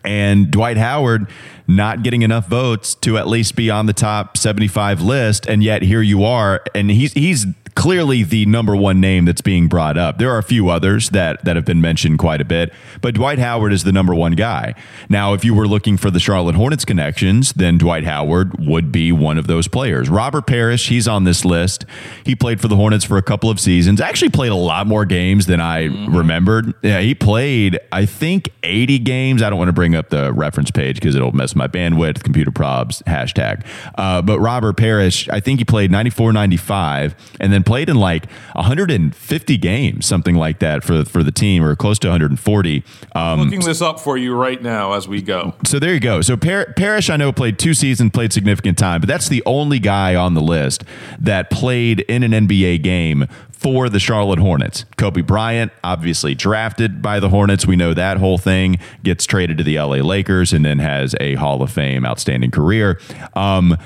and 0.05 0.51
Dwight 0.51 0.77
Howard 0.77 1.27
not 1.67 2.03
getting 2.03 2.21
enough 2.21 2.49
votes 2.49 2.95
to 2.97 3.17
at 3.17 3.27
least 3.27 3.57
be 3.57 3.71
on 3.71 3.87
the 3.87 3.95
top 3.95 4.37
75 4.37 5.01
list 5.01 5.47
and 5.47 5.63
yet 5.63 5.81
here 5.81 6.03
you 6.03 6.25
are 6.25 6.63
and 6.75 6.91
he's 6.91 7.13
he's 7.13 7.47
clearly 7.77 8.25
the 8.25 8.47
number 8.47 8.75
one 8.75 9.01
name 9.01 9.27
that's 9.27 9.43
being 9.43 9.69
brought 9.69 9.97
up. 9.97 10.19
There 10.19 10.31
are 10.31 10.39
a 10.39 10.43
few 10.43 10.69
others 10.69 11.11
that 11.11 11.45
that 11.45 11.55
have 11.55 11.65
been 11.65 11.81
mentioned 11.81 12.19
quite 12.19 12.41
a 12.41 12.45
bit, 12.45 12.73
but 13.01 13.15
Dwight 13.15 13.39
Howard 13.39 13.73
is 13.73 13.85
the 13.85 13.93
number 13.93 14.15
one 14.15 14.33
guy. 14.33 14.75
Now, 15.09 15.35
if 15.35 15.45
you 15.45 15.55
were 15.55 15.69
looking 15.69 15.97
for 15.97 16.11
the 16.11 16.19
Charlotte 16.19 16.57
Hornets 16.57 16.85
connections, 16.85 17.53
then 17.53 17.79
Dwight 17.79 18.05
Howard 18.05 18.59
would 18.59 18.91
be 18.91 19.13
one 19.13 19.39
of 19.39 19.47
those 19.47 19.69
players. 19.69 20.09
Robert 20.09 20.47
Parish, 20.47 20.89
he's 20.89 21.07
on 21.07 21.25
this 21.25 21.45
list. 21.45 21.85
He 22.25 22.35
played 22.35 22.61
for 22.61 22.69
the 22.69 22.77
Hornets 22.77 23.05
for 23.05 23.19
a 23.19 23.23
couple 23.23 23.51
of 23.51 23.61
seasons. 23.61 24.01
Actually 24.01 24.31
played 24.31 24.53
a 24.53 24.57
lot 24.57 24.87
more 24.87 25.05
games 25.05 25.47
than 25.47 25.61
I 25.61 25.85
mm-hmm. 25.85 26.17
remembered. 26.17 26.75
Yeah, 26.83 27.01
he 27.01 27.15
played 27.15 27.79
I 27.93 28.07
think 28.07 28.51
80 28.63 28.99
games. 29.01 29.43
I 29.43 29.51
don't 29.51 29.59
want 29.59 29.69
to 29.69 29.75
bring 29.75 29.95
up 29.95 30.09
the 30.09 30.33
reference 30.33 30.71
page 30.71 30.97
because 30.97 31.15
it'll 31.15 31.33
mess 31.33 31.55
my 31.55 31.69
bandwidth, 31.69 32.23
computer 32.23 32.51
probs, 32.51 33.03
hashtag. 33.05 33.65
Uh, 33.97 34.23
but 34.23 34.41
Robert 34.41 34.77
Parish, 34.77 35.29
I 35.29 35.41
think 35.41 35.61
he 35.61 35.65
played 35.65 35.91
94, 35.91 36.33
95, 36.33 37.15
and 37.39 37.53
then 37.53 37.63
played 37.67 37.91
in 37.91 37.97
like 37.97 38.31
150 38.55 39.57
games, 39.59 40.07
something 40.07 40.37
like 40.37 40.61
that 40.61 40.83
for 40.83 41.05
for 41.05 41.23
the 41.23 41.33
team, 41.33 41.63
or 41.63 41.77
close 41.77 41.99
to 41.99 42.09
140. 42.09 42.85
Um, 43.15 43.41
looking 43.41 43.61
this 43.61 43.83
up 43.83 44.01
for 44.01 44.17
you 44.17 44.35
right 44.35 44.63
now 44.63 44.93
as 44.93 45.07
we 45.07 45.21
go. 45.21 45.55
So 45.67 45.79
there 45.79 45.93
you 45.93 46.01
go. 46.01 46.23
So 46.23 46.37
Par- 46.37 46.73
Parish, 46.77 47.11
I 47.11 47.17
know 47.17 47.33
played 47.33 47.59
two 47.59 47.75
seasons, 47.75 48.13
played 48.13 48.33
significant 48.33 48.79
time, 48.79 49.01
but 49.01 49.09
that's 49.09 49.29
the 49.29 49.43
only 49.45 49.79
guy 49.79 50.15
on 50.15 50.33
the 50.33 50.41
list 50.41 50.85
that 51.19 51.51
played 51.51 52.01
in 52.01 52.23
an 52.23 52.33
NBA 52.33 52.83
game 52.83 53.27
for 53.51 53.89
the 53.89 53.99
Charlotte 53.99 54.39
Hornets. 54.39 54.85
Kobe 54.97 55.23
Bryant, 55.23 55.73
obviously 55.83 56.35
drafted 56.35 57.01
by 57.03 57.19
the 57.19 57.31
Hornets. 57.31 57.67
We 57.67 57.75
know 57.75 57.95
that 57.95 58.19
whole 58.19 58.39
thing 58.39 58.79
gets 59.03 59.25
traded 59.25 59.59
to 59.59 59.65
the 59.65 59.79
LA 59.79 59.97
Lakers 59.97 60.53
and 60.53 60.65
then 60.65 60.79
has 60.79 61.15
a 61.21 61.35
Hall 61.35 61.63
of 61.63 61.73
Fame 61.73 62.05
outstanding 62.05 62.51
career. 62.51 63.01
Um, 63.35 63.77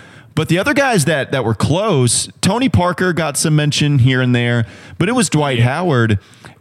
but 0.40 0.48
the 0.48 0.56
other 0.56 0.72
guys 0.72 1.04
that 1.04 1.32
that 1.32 1.44
were 1.44 1.52
close, 1.52 2.26
Tony 2.40 2.70
Parker 2.70 3.12
got 3.12 3.36
some 3.36 3.54
mention 3.54 3.98
here 3.98 4.22
and 4.22 4.34
there, 4.34 4.64
but 4.96 5.06
it 5.06 5.12
was 5.12 5.28
Dwight 5.28 5.58
yeah. 5.58 5.64
Howard. 5.64 6.18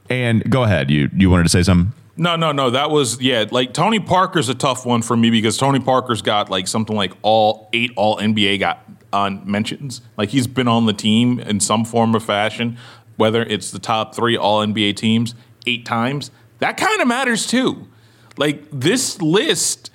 And 0.10 0.44
go 0.52 0.64
ahead, 0.64 0.92
you 0.92 1.10
you 1.16 1.30
wanted 1.30 1.44
to 1.44 1.50
say 1.50 1.64
something? 1.64 1.94
No, 2.18 2.36
no, 2.36 2.52
no. 2.52 2.72
That 2.72 2.92
was 2.92 3.22
yeah. 3.22 3.46
Like 3.50 3.74
Tony 3.74 4.02
Parker's 4.02 4.50
a 4.50 4.54
tough 4.54 4.86
one 4.86 5.02
for 5.02 5.16
me 5.16 5.30
because 5.30 5.56
Tony 5.58 5.80
Parker's 5.80 6.22
got 6.22 6.50
like 6.50 6.68
something 6.68 6.94
like 6.94 7.14
all 7.22 7.70
eight 7.72 7.94
All 7.96 8.18
NBA 8.18 8.60
got 8.60 8.84
on 9.14 9.50
mentions. 9.50 10.02
Like 10.18 10.28
he's 10.28 10.46
been 10.46 10.68
on 10.68 10.86
the 10.86 10.92
team 10.92 11.40
in 11.40 11.62
some 11.62 11.86
form 11.86 12.14
or 12.14 12.20
fashion, 12.20 12.78
whether 13.16 13.44
it's 13.44 13.72
the 13.72 13.80
top 13.80 14.14
three 14.14 14.36
All 14.36 14.60
NBA 14.60 14.98
teams 14.98 15.36
eight 15.66 15.86
times. 15.86 16.32
That 16.58 16.76
kind 16.76 17.02
of 17.02 17.08
matters 17.08 17.48
too. 17.48 17.88
Like 18.36 18.62
this 18.74 19.22
list 19.22 19.89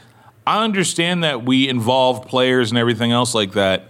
I 0.46 0.62
understand 0.64 1.24
that 1.24 1.44
we 1.44 1.68
involve 1.68 2.26
players 2.26 2.70
and 2.70 2.78
everything 2.78 3.12
else 3.12 3.34
like 3.34 3.52
that. 3.52 3.88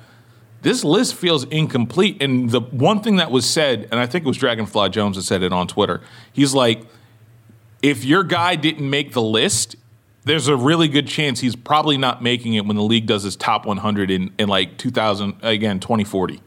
This 0.63 0.85
list 0.85 1.15
feels 1.15 1.45
incomplete. 1.45 2.23
And 2.23 2.51
the 2.51 2.61
one 2.61 3.01
thing 3.01 3.17
that 3.17 3.31
was 3.31 3.49
said, 3.49 3.89
and 3.91 4.01
I 4.01 4.07
think 4.07 4.25
it 4.25 4.29
was 4.29 4.39
Dragonfly 4.39 4.91
Jones 4.91 5.17
that 5.17 5.23
said 5.23 5.43
it 5.43 5.53
on 5.53 5.67
Twitter, 5.67 6.01
he's 6.33 6.55
like, 6.55 6.87
if 7.83 8.05
your 8.05 8.25
guy 8.25 8.57
didn't 8.57 8.89
make 8.89 9.13
the 9.13 9.21
list, 9.21 9.77
there's 10.25 10.49
a 10.49 10.57
really 10.57 10.89
good 10.89 11.07
chance 11.07 11.41
he's 11.41 11.57
probably 11.57 11.99
not 11.99 12.23
making 12.23 12.55
it 12.55 12.65
when 12.65 12.77
the 12.77 12.83
league 12.83 13.07
does 13.07 13.25
his 13.25 13.37
top 13.37 13.67
100 13.67 14.11
in, 14.11 14.33
in 14.39 14.49
like 14.49 14.79
2000, 14.79 15.37
again, 15.43 15.81
2040. 15.81 16.41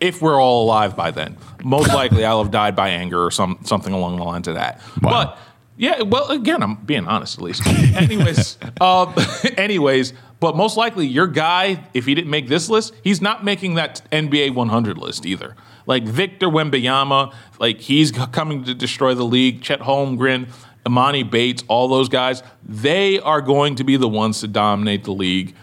If 0.00 0.20
we're 0.20 0.38
all 0.38 0.64
alive 0.64 0.94
by 0.94 1.10
then. 1.10 1.38
Most 1.64 1.88
likely 1.88 2.24
I'll 2.26 2.42
have 2.42 2.52
died 2.52 2.76
by 2.76 2.90
anger 2.90 3.24
or 3.24 3.30
some, 3.30 3.60
something 3.64 3.94
along 3.94 4.16
the 4.16 4.24
lines 4.24 4.48
of 4.48 4.56
that. 4.56 4.82
Wow. 5.00 5.10
But 5.10 5.38
yeah, 5.76 6.02
well, 6.02 6.30
again, 6.30 6.62
I'm 6.62 6.76
being 6.76 7.06
honest 7.06 7.38
at 7.38 7.44
least. 7.44 7.66
anyways, 7.66 8.58
uh, 8.80 9.12
anyways, 9.56 10.12
but 10.38 10.56
most 10.56 10.76
likely 10.76 11.06
your 11.06 11.26
guy, 11.26 11.84
if 11.94 12.06
he 12.06 12.14
didn't 12.14 12.30
make 12.30 12.48
this 12.48 12.68
list, 12.68 12.94
he's 13.02 13.20
not 13.20 13.44
making 13.44 13.74
that 13.74 14.02
NBA 14.12 14.54
100 14.54 14.98
list 14.98 15.26
either. 15.26 15.56
Like 15.86 16.04
Victor 16.04 16.46
Wembanyama, 16.46 17.34
like 17.58 17.80
he's 17.80 18.12
coming 18.12 18.64
to 18.64 18.74
destroy 18.74 19.14
the 19.14 19.24
league. 19.24 19.62
Chet 19.62 19.80
Holmgren, 19.80 20.48
Emoni 20.86 21.28
Bates, 21.28 21.64
all 21.68 21.88
those 21.88 22.08
guys, 22.08 22.42
they 22.62 23.18
are 23.20 23.40
going 23.40 23.74
to 23.76 23.84
be 23.84 23.96
the 23.96 24.08
ones 24.08 24.40
to 24.40 24.48
dominate 24.48 25.04
the 25.04 25.12
league 25.12 25.54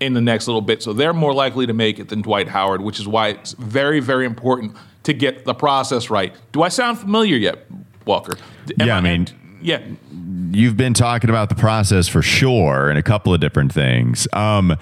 in 0.00 0.14
the 0.14 0.20
next 0.20 0.46
little 0.46 0.62
bit. 0.62 0.82
So 0.82 0.92
they're 0.92 1.12
more 1.12 1.34
likely 1.34 1.66
to 1.66 1.72
make 1.72 1.98
it 1.98 2.08
than 2.08 2.22
Dwight 2.22 2.48
Howard, 2.48 2.80
which 2.80 3.00
is 3.00 3.06
why 3.06 3.28
it's 3.28 3.52
very, 3.52 4.00
very 4.00 4.24
important 4.24 4.76
to 5.02 5.12
get 5.12 5.44
the 5.44 5.54
process 5.54 6.10
right. 6.10 6.34
Do 6.52 6.62
I 6.62 6.68
sound 6.68 6.98
familiar 6.98 7.36
yet, 7.36 7.66
Walker? 8.04 8.36
Am 8.80 8.86
yeah, 8.86 8.94
I, 8.94 8.98
I 8.98 9.00
mean 9.00 9.26
yeah. 9.60 9.80
You've 10.50 10.76
been 10.76 10.94
talking 10.94 11.30
about 11.30 11.48
the 11.48 11.54
process 11.54 12.08
for 12.08 12.22
sure 12.22 12.88
and 12.88 12.98
a 12.98 13.02
couple 13.02 13.34
of 13.34 13.40
different 13.40 13.72
things. 13.72 14.26
Um, 14.32 14.76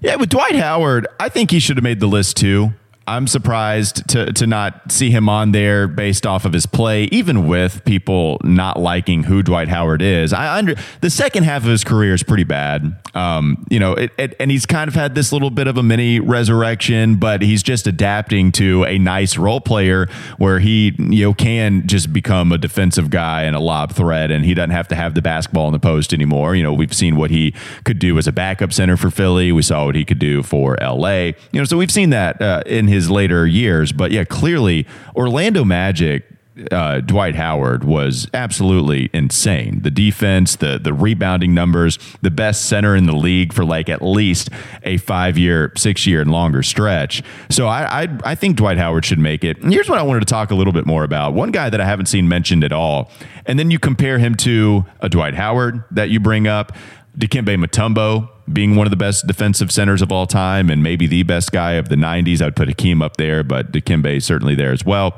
yeah, 0.00 0.16
with 0.16 0.28
Dwight 0.28 0.56
Howard, 0.56 1.06
I 1.18 1.28
think 1.28 1.50
he 1.50 1.58
should 1.58 1.76
have 1.76 1.84
made 1.84 2.00
the 2.00 2.06
list 2.06 2.36
too. 2.36 2.72
I'm 3.08 3.28
surprised 3.28 4.08
to 4.08 4.32
to 4.32 4.46
not 4.48 4.90
see 4.90 5.10
him 5.10 5.28
on 5.28 5.52
there 5.52 5.86
based 5.86 6.26
off 6.26 6.44
of 6.44 6.52
his 6.52 6.66
play, 6.66 7.04
even 7.04 7.46
with 7.46 7.84
people 7.84 8.40
not 8.42 8.80
liking 8.80 9.22
who 9.22 9.44
Dwight 9.44 9.68
Howard 9.68 10.02
is. 10.02 10.32
I 10.32 10.58
under 10.58 10.74
the 11.02 11.10
second 11.10 11.44
half 11.44 11.62
of 11.62 11.68
his 11.68 11.84
career 11.84 12.14
is 12.14 12.24
pretty 12.24 12.42
bad. 12.42 12.96
Um, 13.14 13.64
you 13.70 13.78
know, 13.78 13.92
it, 13.92 14.10
it, 14.18 14.34
and 14.40 14.50
he's 14.50 14.66
kind 14.66 14.88
of 14.88 14.94
had 14.94 15.14
this 15.14 15.32
little 15.32 15.50
bit 15.50 15.68
of 15.68 15.78
a 15.78 15.84
mini 15.84 16.18
resurrection, 16.18 17.14
but 17.16 17.42
he's 17.42 17.62
just 17.62 17.86
adapting 17.86 18.50
to 18.52 18.84
a 18.84 18.98
nice 18.98 19.38
role 19.38 19.60
player 19.60 20.08
where 20.38 20.58
he 20.58 20.92
you 20.98 21.26
know 21.26 21.32
can 21.32 21.86
just 21.86 22.12
become 22.12 22.50
a 22.50 22.58
defensive 22.58 23.10
guy 23.10 23.44
and 23.44 23.54
a 23.54 23.60
lob 23.60 23.92
threat, 23.92 24.32
and 24.32 24.44
he 24.44 24.52
doesn't 24.52 24.70
have 24.70 24.88
to 24.88 24.96
have 24.96 25.14
the 25.14 25.22
basketball 25.22 25.68
in 25.68 25.72
the 25.72 25.78
post 25.78 26.12
anymore. 26.12 26.56
You 26.56 26.64
know, 26.64 26.72
we've 26.72 26.94
seen 26.94 27.14
what 27.14 27.30
he 27.30 27.54
could 27.84 28.00
do 28.00 28.18
as 28.18 28.26
a 28.26 28.32
backup 28.32 28.72
center 28.72 28.96
for 28.96 29.12
Philly. 29.12 29.52
We 29.52 29.62
saw 29.62 29.84
what 29.86 29.94
he 29.94 30.04
could 30.04 30.18
do 30.18 30.42
for 30.42 30.82
L.A. 30.82 31.36
You 31.52 31.60
know, 31.60 31.64
so 31.64 31.76
we've 31.76 31.92
seen 31.92 32.10
that 32.10 32.42
uh, 32.42 32.64
in 32.66 32.88
his 32.88 32.95
his 32.96 33.10
later 33.10 33.46
years. 33.46 33.92
But 33.92 34.10
yeah, 34.10 34.24
clearly 34.24 34.86
Orlando 35.14 35.64
Magic 35.64 36.24
uh, 36.70 37.00
Dwight 37.00 37.34
Howard 37.34 37.84
was 37.84 38.28
absolutely 38.32 39.10
insane. 39.12 39.80
The 39.82 39.90
defense, 39.90 40.56
the 40.56 40.78
the 40.78 40.94
rebounding 40.94 41.52
numbers, 41.52 41.98
the 42.22 42.30
best 42.30 42.66
center 42.66 42.96
in 42.96 43.06
the 43.06 43.14
league 43.14 43.52
for 43.52 43.64
like 43.64 43.88
at 43.88 44.02
least 44.02 44.48
a 44.82 44.96
five 44.96 45.36
year, 45.36 45.72
six 45.76 46.06
year, 46.06 46.22
and 46.22 46.30
longer 46.30 46.62
stretch. 46.62 47.22
So 47.50 47.66
I, 47.66 48.04
I 48.04 48.18
I 48.24 48.34
think 48.34 48.56
Dwight 48.56 48.78
Howard 48.78 49.04
should 49.04 49.18
make 49.18 49.44
it. 49.44 49.58
And 49.58 49.72
here's 49.72 49.88
what 49.88 49.98
I 49.98 50.02
wanted 50.02 50.20
to 50.20 50.26
talk 50.26 50.50
a 50.50 50.54
little 50.54 50.72
bit 50.72 50.86
more 50.86 51.04
about. 51.04 51.34
One 51.34 51.50
guy 51.50 51.68
that 51.68 51.80
I 51.80 51.84
haven't 51.84 52.06
seen 52.06 52.26
mentioned 52.26 52.64
at 52.64 52.72
all, 52.72 53.10
and 53.44 53.58
then 53.58 53.70
you 53.70 53.78
compare 53.78 54.18
him 54.18 54.34
to 54.36 54.86
a 55.00 55.08
Dwight 55.08 55.34
Howard 55.34 55.84
that 55.90 56.08
you 56.08 56.20
bring 56.20 56.46
up. 56.46 56.72
Dikembe 57.18 57.56
Mutombo 57.64 58.28
being 58.52 58.76
one 58.76 58.86
of 58.86 58.90
the 58.90 58.96
best 58.96 59.26
defensive 59.26 59.72
centers 59.72 60.02
of 60.02 60.12
all 60.12 60.26
time 60.26 60.70
and 60.70 60.82
maybe 60.82 61.06
the 61.06 61.22
best 61.22 61.50
guy 61.52 61.72
of 61.72 61.88
the 61.88 61.96
90s. 61.96 62.40
I'd 62.40 62.54
put 62.54 62.68
Hakeem 62.68 63.02
up 63.02 63.16
there, 63.16 63.42
but 63.42 63.72
Dikembe 63.72 64.16
is 64.16 64.24
certainly 64.24 64.54
there 64.54 64.72
as 64.72 64.84
well. 64.84 65.14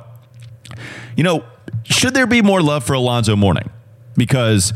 You 1.16 1.24
know, 1.24 1.44
should 1.84 2.14
there 2.14 2.26
be 2.26 2.42
more 2.42 2.62
love 2.62 2.84
for 2.84 2.94
Alonzo 2.94 3.36
Mourning? 3.36 3.70
Because 4.16 4.72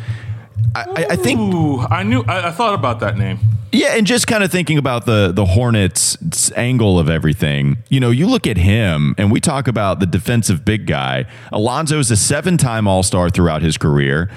I, 0.74 1.06
I 1.10 1.16
think 1.16 1.38
Ooh, 1.54 1.80
I 1.80 2.02
knew. 2.02 2.22
I, 2.22 2.48
I 2.48 2.50
thought 2.50 2.74
about 2.74 3.00
that 3.00 3.16
name. 3.16 3.38
Yeah, 3.72 3.96
and 3.96 4.06
just 4.06 4.26
kind 4.26 4.44
of 4.44 4.52
thinking 4.52 4.78
about 4.78 5.06
the 5.06 5.32
the 5.32 5.46
Hornets 5.46 6.52
angle 6.52 6.98
of 6.98 7.08
everything. 7.08 7.82
You 7.88 8.00
know, 8.00 8.10
you 8.10 8.26
look 8.26 8.46
at 8.46 8.58
him, 8.58 9.14
and 9.18 9.32
we 9.32 9.40
talk 9.40 9.66
about 9.66 9.98
the 9.98 10.06
defensive 10.06 10.64
big 10.64 10.86
guy. 10.86 11.24
Alonzo 11.52 11.98
is 11.98 12.10
a 12.10 12.16
seven 12.16 12.56
time 12.56 12.86
All 12.86 13.02
Star 13.02 13.30
throughout 13.30 13.62
his 13.62 13.78
career. 13.78 14.30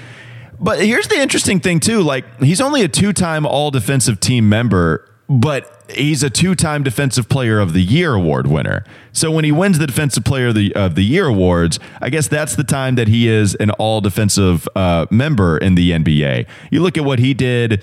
But 0.58 0.80
here's 0.80 1.08
the 1.08 1.20
interesting 1.20 1.60
thing 1.60 1.80
too. 1.80 2.02
Like 2.02 2.40
he's 2.40 2.60
only 2.60 2.82
a 2.82 2.88
two 2.88 3.12
time 3.12 3.46
All 3.46 3.70
Defensive 3.70 4.20
Team 4.20 4.48
member, 4.48 5.08
but 5.28 5.76
he's 5.90 6.22
a 6.22 6.30
two-time 6.30 6.82
defensive 6.82 7.28
player 7.28 7.58
of 7.58 7.72
the 7.72 7.80
year 7.80 8.14
award 8.14 8.46
winner. 8.46 8.84
So 9.12 9.30
when 9.30 9.44
he 9.44 9.52
wins 9.52 9.78
the 9.78 9.86
defensive 9.86 10.24
player 10.24 10.48
of 10.48 10.54
the 10.54 10.74
of 10.74 10.94
the 10.94 11.02
year 11.02 11.26
awards, 11.26 11.78
I 12.00 12.10
guess 12.10 12.28
that's 12.28 12.56
the 12.56 12.64
time 12.64 12.96
that 12.96 13.08
he 13.08 13.28
is 13.28 13.54
an 13.56 13.70
all 13.72 14.00
defensive 14.00 14.68
uh, 14.74 15.06
member 15.10 15.58
in 15.58 15.74
the 15.74 15.90
NBA. 15.92 16.46
You 16.70 16.82
look 16.82 16.98
at 16.98 17.04
what 17.04 17.18
he 17.18 17.34
did 17.34 17.82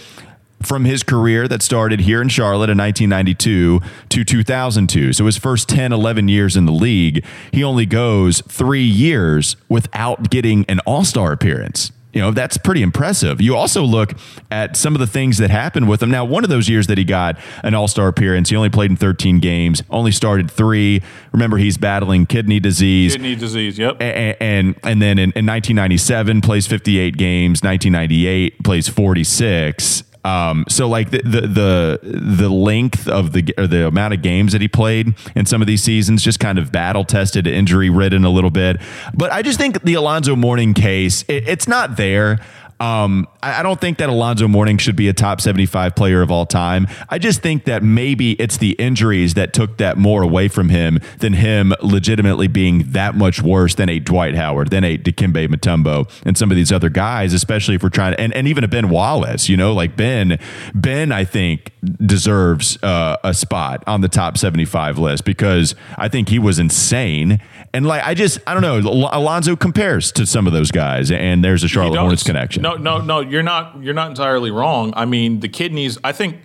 from 0.61 0.85
his 0.85 1.03
career 1.03 1.47
that 1.49 1.61
started 1.61 2.01
here 2.01 2.21
in 2.21 2.29
Charlotte 2.29 2.69
in 2.69 2.77
1992 2.77 3.81
to 4.09 4.23
2002. 4.23 5.11
So 5.11 5.25
his 5.25 5.37
first 5.37 5.67
10, 5.67 5.91
11 5.91 6.29
years 6.29 6.55
in 6.55 6.65
the 6.65 6.71
league, 6.71 7.25
he 7.51 7.63
only 7.63 7.85
goes 7.85 8.41
three 8.47 8.83
years 8.83 9.57
without 9.67 10.29
getting 10.29 10.65
an 10.69 10.79
all 10.81 11.03
star 11.03 11.33
appearance. 11.33 11.91
You 12.13 12.21
know, 12.21 12.31
that's 12.31 12.57
pretty 12.57 12.83
impressive. 12.83 13.41
You 13.41 13.55
also 13.55 13.83
look 13.83 14.13
at 14.51 14.77
some 14.77 14.93
of 14.95 14.99
the 14.99 15.07
things 15.07 15.39
that 15.39 15.49
happened 15.49 15.89
with 15.89 16.01
him. 16.01 16.11
Now, 16.11 16.23
one 16.23 16.43
of 16.43 16.49
those 16.49 16.69
years 16.69 16.87
that 16.87 16.97
he 16.97 17.03
got 17.03 17.39
an 17.63 17.73
all 17.73 17.87
star 17.87 18.07
appearance, 18.07 18.49
he 18.49 18.55
only 18.55 18.69
played 18.69 18.91
in 18.91 18.97
13 18.97 19.39
games, 19.39 19.81
only 19.89 20.11
started 20.11 20.49
three. 20.49 21.01
Remember, 21.31 21.57
he's 21.57 21.77
battling 21.77 22.27
kidney 22.27 22.59
disease. 22.59 23.13
Kidney 23.13 23.35
disease. 23.35 23.79
Yep. 23.79 24.01
And, 24.01 24.37
and, 24.39 24.75
and 24.83 25.01
then 25.01 25.17
in, 25.17 25.31
in 25.31 25.45
1997, 25.45 26.41
plays 26.41 26.67
58 26.67 27.17
games. 27.17 27.63
1998, 27.63 28.63
plays 28.63 28.87
46. 28.87 30.03
Um, 30.23 30.65
so 30.69 30.87
like 30.87 31.11
the, 31.11 31.21
the 31.23 31.41
the 31.41 31.99
the 32.03 32.49
length 32.49 33.07
of 33.07 33.33
the 33.33 33.53
or 33.57 33.67
the 33.67 33.87
amount 33.87 34.13
of 34.13 34.21
games 34.21 34.53
that 34.53 34.61
he 34.61 34.67
played 34.67 35.15
in 35.35 35.45
some 35.45 35.61
of 35.61 35.67
these 35.67 35.83
seasons 35.83 36.23
just 36.23 36.39
kind 36.39 36.57
of 36.57 36.71
battle 36.71 37.03
tested, 37.03 37.45
injury 37.45 37.89
ridden 37.89 38.23
a 38.23 38.29
little 38.29 38.49
bit. 38.49 38.81
But 39.13 39.31
I 39.31 39.41
just 39.41 39.59
think 39.59 39.81
the 39.83 39.95
Alonzo 39.95 40.35
Mourning 40.35 40.73
case, 40.73 41.23
it, 41.27 41.47
it's 41.47 41.67
not 41.67 41.97
there. 41.97 42.39
Um, 42.83 43.29
I, 43.41 43.61
I 43.61 43.63
don't 43.63 43.79
think 43.79 43.99
that 43.99 44.09
Alonzo 44.09 44.45
Mourning 44.49 44.77
should 44.77 44.97
be 44.97 45.07
a 45.07 45.13
top 45.13 45.39
75 45.39 45.95
player 45.95 46.21
of 46.21 46.29
all 46.29 46.45
time. 46.45 46.85
I 47.07 47.17
just 47.17 47.41
think 47.41 47.63
that 47.63 47.81
maybe 47.81 48.33
it's 48.33 48.57
the 48.57 48.71
injuries 48.73 49.35
that 49.35 49.53
took 49.53 49.77
that 49.77 49.97
more 49.97 50.21
away 50.21 50.49
from 50.49 50.67
him 50.67 50.99
than 51.19 51.31
him 51.31 51.73
legitimately 51.81 52.49
being 52.49 52.91
that 52.91 53.15
much 53.15 53.41
worse 53.41 53.75
than 53.75 53.87
a 53.87 53.99
Dwight 53.99 54.35
Howard, 54.35 54.69
than 54.69 54.83
a 54.83 54.97
Dikembe 54.97 55.47
Mutombo, 55.47 56.11
and 56.25 56.37
some 56.37 56.51
of 56.51 56.57
these 56.57 56.73
other 56.73 56.89
guys, 56.89 57.33
especially 57.33 57.75
if 57.75 57.83
we're 57.83 57.89
trying 57.89 58.15
to, 58.15 58.19
and, 58.19 58.33
and 58.33 58.49
even 58.49 58.65
a 58.65 58.67
Ben 58.67 58.89
Wallace, 58.89 59.47
you 59.47 59.55
know, 59.55 59.71
like 59.73 59.95
Ben, 59.95 60.37
Ben, 60.75 61.13
I 61.13 61.23
think 61.23 61.71
deserves 62.05 62.81
uh, 62.83 63.15
a 63.23 63.33
spot 63.33 63.81
on 63.87 64.01
the 64.01 64.09
top 64.09 64.37
75 64.37 64.97
list 64.97 65.23
because 65.23 65.73
I 65.97 66.09
think 66.09 66.27
he 66.27 66.39
was 66.39 66.59
insane. 66.59 67.39
And 67.73 67.85
like, 67.85 68.03
I 68.03 68.13
just, 68.13 68.39
I 68.45 68.53
don't 68.53 68.61
know, 68.61 69.07
Alonzo 69.11 69.55
compares 69.55 70.11
to 70.13 70.25
some 70.25 70.47
of 70.47 70.53
those 70.53 70.69
guys, 70.69 71.11
and 71.11 71.43
there's 71.43 71.63
a 71.63 71.67
Charlotte 71.67 71.99
Hornets 71.99 72.23
connection. 72.23 72.61
No, 72.61 72.72
no, 72.75 72.99
no. 72.99 73.19
You're 73.19 73.43
not. 73.43 73.81
You're 73.81 73.93
not 73.93 74.09
entirely 74.09 74.51
wrong. 74.51 74.93
I 74.95 75.05
mean, 75.05 75.39
the 75.39 75.49
kidneys. 75.49 75.97
I 76.03 76.11
think 76.11 76.37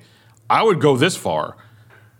I 0.49 0.63
would 0.63 0.81
go 0.81 0.97
this 0.97 1.17
far 1.17 1.57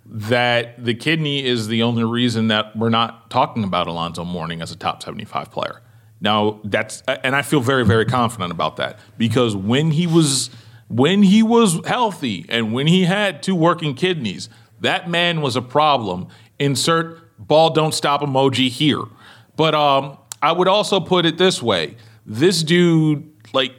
that 0.07 0.83
the 0.83 0.95
kidney 0.95 1.45
is 1.45 1.69
the 1.69 1.83
only 1.83 2.05
reason 2.05 2.49
that 2.49 2.75
we're 2.77 2.89
not 2.89 3.31
talking 3.31 3.63
about 3.63 3.87
Alonzo 3.87 4.25
Mourning 4.25 4.63
as 4.63 4.73
a 4.73 4.77
top 4.77 5.03
75 5.03 5.51
player. 5.51 5.83
Now 6.21 6.61
that's 6.65 7.03
and 7.07 7.37
I 7.37 7.43
feel 7.43 7.61
very 7.61 7.85
very 7.85 8.05
confident 8.05 8.51
about 8.51 8.77
that 8.77 8.99
because 9.19 9.55
when 9.55 9.93
he 9.93 10.07
was 10.07 10.51
when 10.89 11.23
he 11.23 11.43
was 11.43 11.81
healthy 11.87 12.47
and 12.49 12.73
when 12.73 12.87
he 12.87 13.05
had 13.05 13.43
two 13.43 13.55
working 13.55 13.95
kidneys, 13.95 14.49
that 14.81 15.09
man 15.09 15.43
was 15.43 15.55
a 15.55 15.63
problem. 15.63 16.29
Insert 16.59 17.39
ball 17.39 17.71
don't 17.71 17.95
stop 17.95 18.21
emoji 18.21 18.69
here. 18.69 19.03
But 19.57 19.75
um, 19.75 20.19
I 20.43 20.53
would 20.53 20.69
also 20.69 20.99
put 21.01 21.27
it 21.27 21.39
this 21.39 21.63
way: 21.63 21.97
this 22.27 22.63
dude, 22.63 23.31
like 23.53 23.75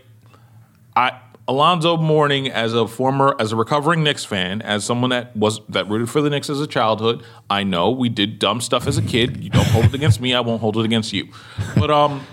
I 0.99 1.21
Alonzo 1.47 1.97
Mourning, 1.97 2.47
as 2.49 2.75
a 2.75 2.88
former, 2.88 3.35
as 3.39 3.51
a 3.51 3.55
recovering 3.55 4.03
Knicks 4.03 4.23
fan, 4.23 4.62
as 4.62 4.83
someone 4.85 5.09
that 5.09 5.35
was 5.35 5.62
that 5.69 5.89
rooted 5.89 6.07
for 6.07 6.21
the 6.21 6.29
Knicks 6.29 6.47
as 6.47 6.62
a 6.62 6.67
childhood, 6.67 7.23
I 7.49 7.63
know 7.63 7.89
we 7.89 8.07
did 8.07 8.38
dumb 8.38 8.62
stuff 8.62 8.85
as 8.85 8.99
a 8.99 9.01
kid. 9.01 9.43
You 9.43 9.49
don't 9.49 9.67
hold 9.67 9.85
it 9.85 9.95
against 9.95 10.21
me, 10.21 10.35
I 10.35 10.41
won't 10.41 10.62
hold 10.62 10.77
it 10.77 10.85
against 10.85 11.12
you. 11.12 11.29
But 11.75 11.89
um, 11.89 12.27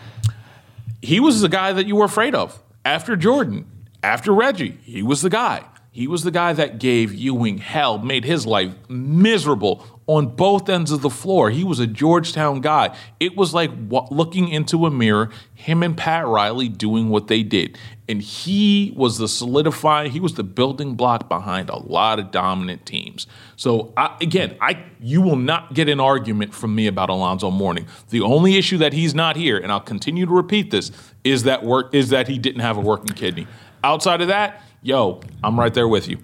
he 1.00 1.18
was 1.18 1.40
the 1.40 1.48
guy 1.48 1.72
that 1.72 1.86
you 1.86 1.96
were 1.96 2.04
afraid 2.04 2.34
of 2.34 2.60
after 2.84 3.16
Jordan, 3.16 3.64
after 4.02 4.34
Reggie. 4.34 4.78
He 4.82 5.02
was 5.02 5.22
the 5.22 5.30
guy. 5.30 5.64
He 5.92 6.06
was 6.06 6.24
the 6.24 6.30
guy 6.30 6.52
that 6.52 6.78
gave 6.78 7.14
Ewing 7.14 7.56
hell, 7.56 7.96
made 7.96 8.26
his 8.26 8.46
life 8.46 8.74
miserable 8.90 9.95
on 10.06 10.28
both 10.28 10.68
ends 10.68 10.92
of 10.92 11.02
the 11.02 11.10
floor. 11.10 11.50
He 11.50 11.64
was 11.64 11.80
a 11.80 11.86
Georgetown 11.86 12.60
guy. 12.60 12.96
It 13.18 13.36
was 13.36 13.52
like 13.52 13.70
looking 13.90 14.48
into 14.48 14.86
a 14.86 14.90
mirror, 14.90 15.30
him 15.54 15.82
and 15.82 15.96
Pat 15.96 16.26
Riley 16.26 16.68
doing 16.68 17.08
what 17.08 17.26
they 17.26 17.42
did. 17.42 17.76
And 18.08 18.22
he 18.22 18.92
was 18.96 19.18
the 19.18 19.26
solidifying, 19.26 20.12
he 20.12 20.20
was 20.20 20.34
the 20.34 20.44
building 20.44 20.94
block 20.94 21.28
behind 21.28 21.68
a 21.70 21.76
lot 21.76 22.20
of 22.20 22.30
dominant 22.30 22.86
teams. 22.86 23.26
So 23.56 23.92
I, 23.96 24.16
again, 24.20 24.56
I 24.60 24.84
you 25.00 25.22
will 25.22 25.36
not 25.36 25.74
get 25.74 25.88
an 25.88 25.98
argument 25.98 26.54
from 26.54 26.74
me 26.74 26.86
about 26.86 27.10
Alonzo 27.10 27.50
Mourning. 27.50 27.86
The 28.10 28.20
only 28.20 28.56
issue 28.56 28.78
that 28.78 28.92
he's 28.92 29.14
not 29.14 29.34
here, 29.34 29.58
and 29.58 29.72
I'll 29.72 29.80
continue 29.80 30.24
to 30.24 30.32
repeat 30.32 30.70
this, 30.70 30.92
is 31.24 31.42
that 31.42 31.64
work 31.64 31.92
is 31.92 32.10
that 32.10 32.28
he 32.28 32.38
didn't 32.38 32.60
have 32.60 32.76
a 32.76 32.80
working 32.80 33.16
kidney. 33.16 33.48
Outside 33.82 34.20
of 34.20 34.28
that, 34.28 34.62
yo, 34.82 35.20
I'm 35.42 35.58
right 35.58 35.74
there 35.74 35.88
with 35.88 36.08
you. 36.08 36.18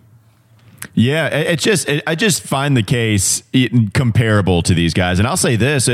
Yeah, 0.95 1.29
it's 1.29 1.63
just 1.63 1.89
I 2.07 2.15
just 2.15 2.43
find 2.43 2.77
the 2.77 2.83
case 2.83 3.43
comparable 3.95 4.63
to 4.63 4.75
these 4.75 4.95
guys, 4.95 5.19
and 5.19 5.29
I'll 5.29 5.37
say 5.37 5.57
this: 5.57 5.85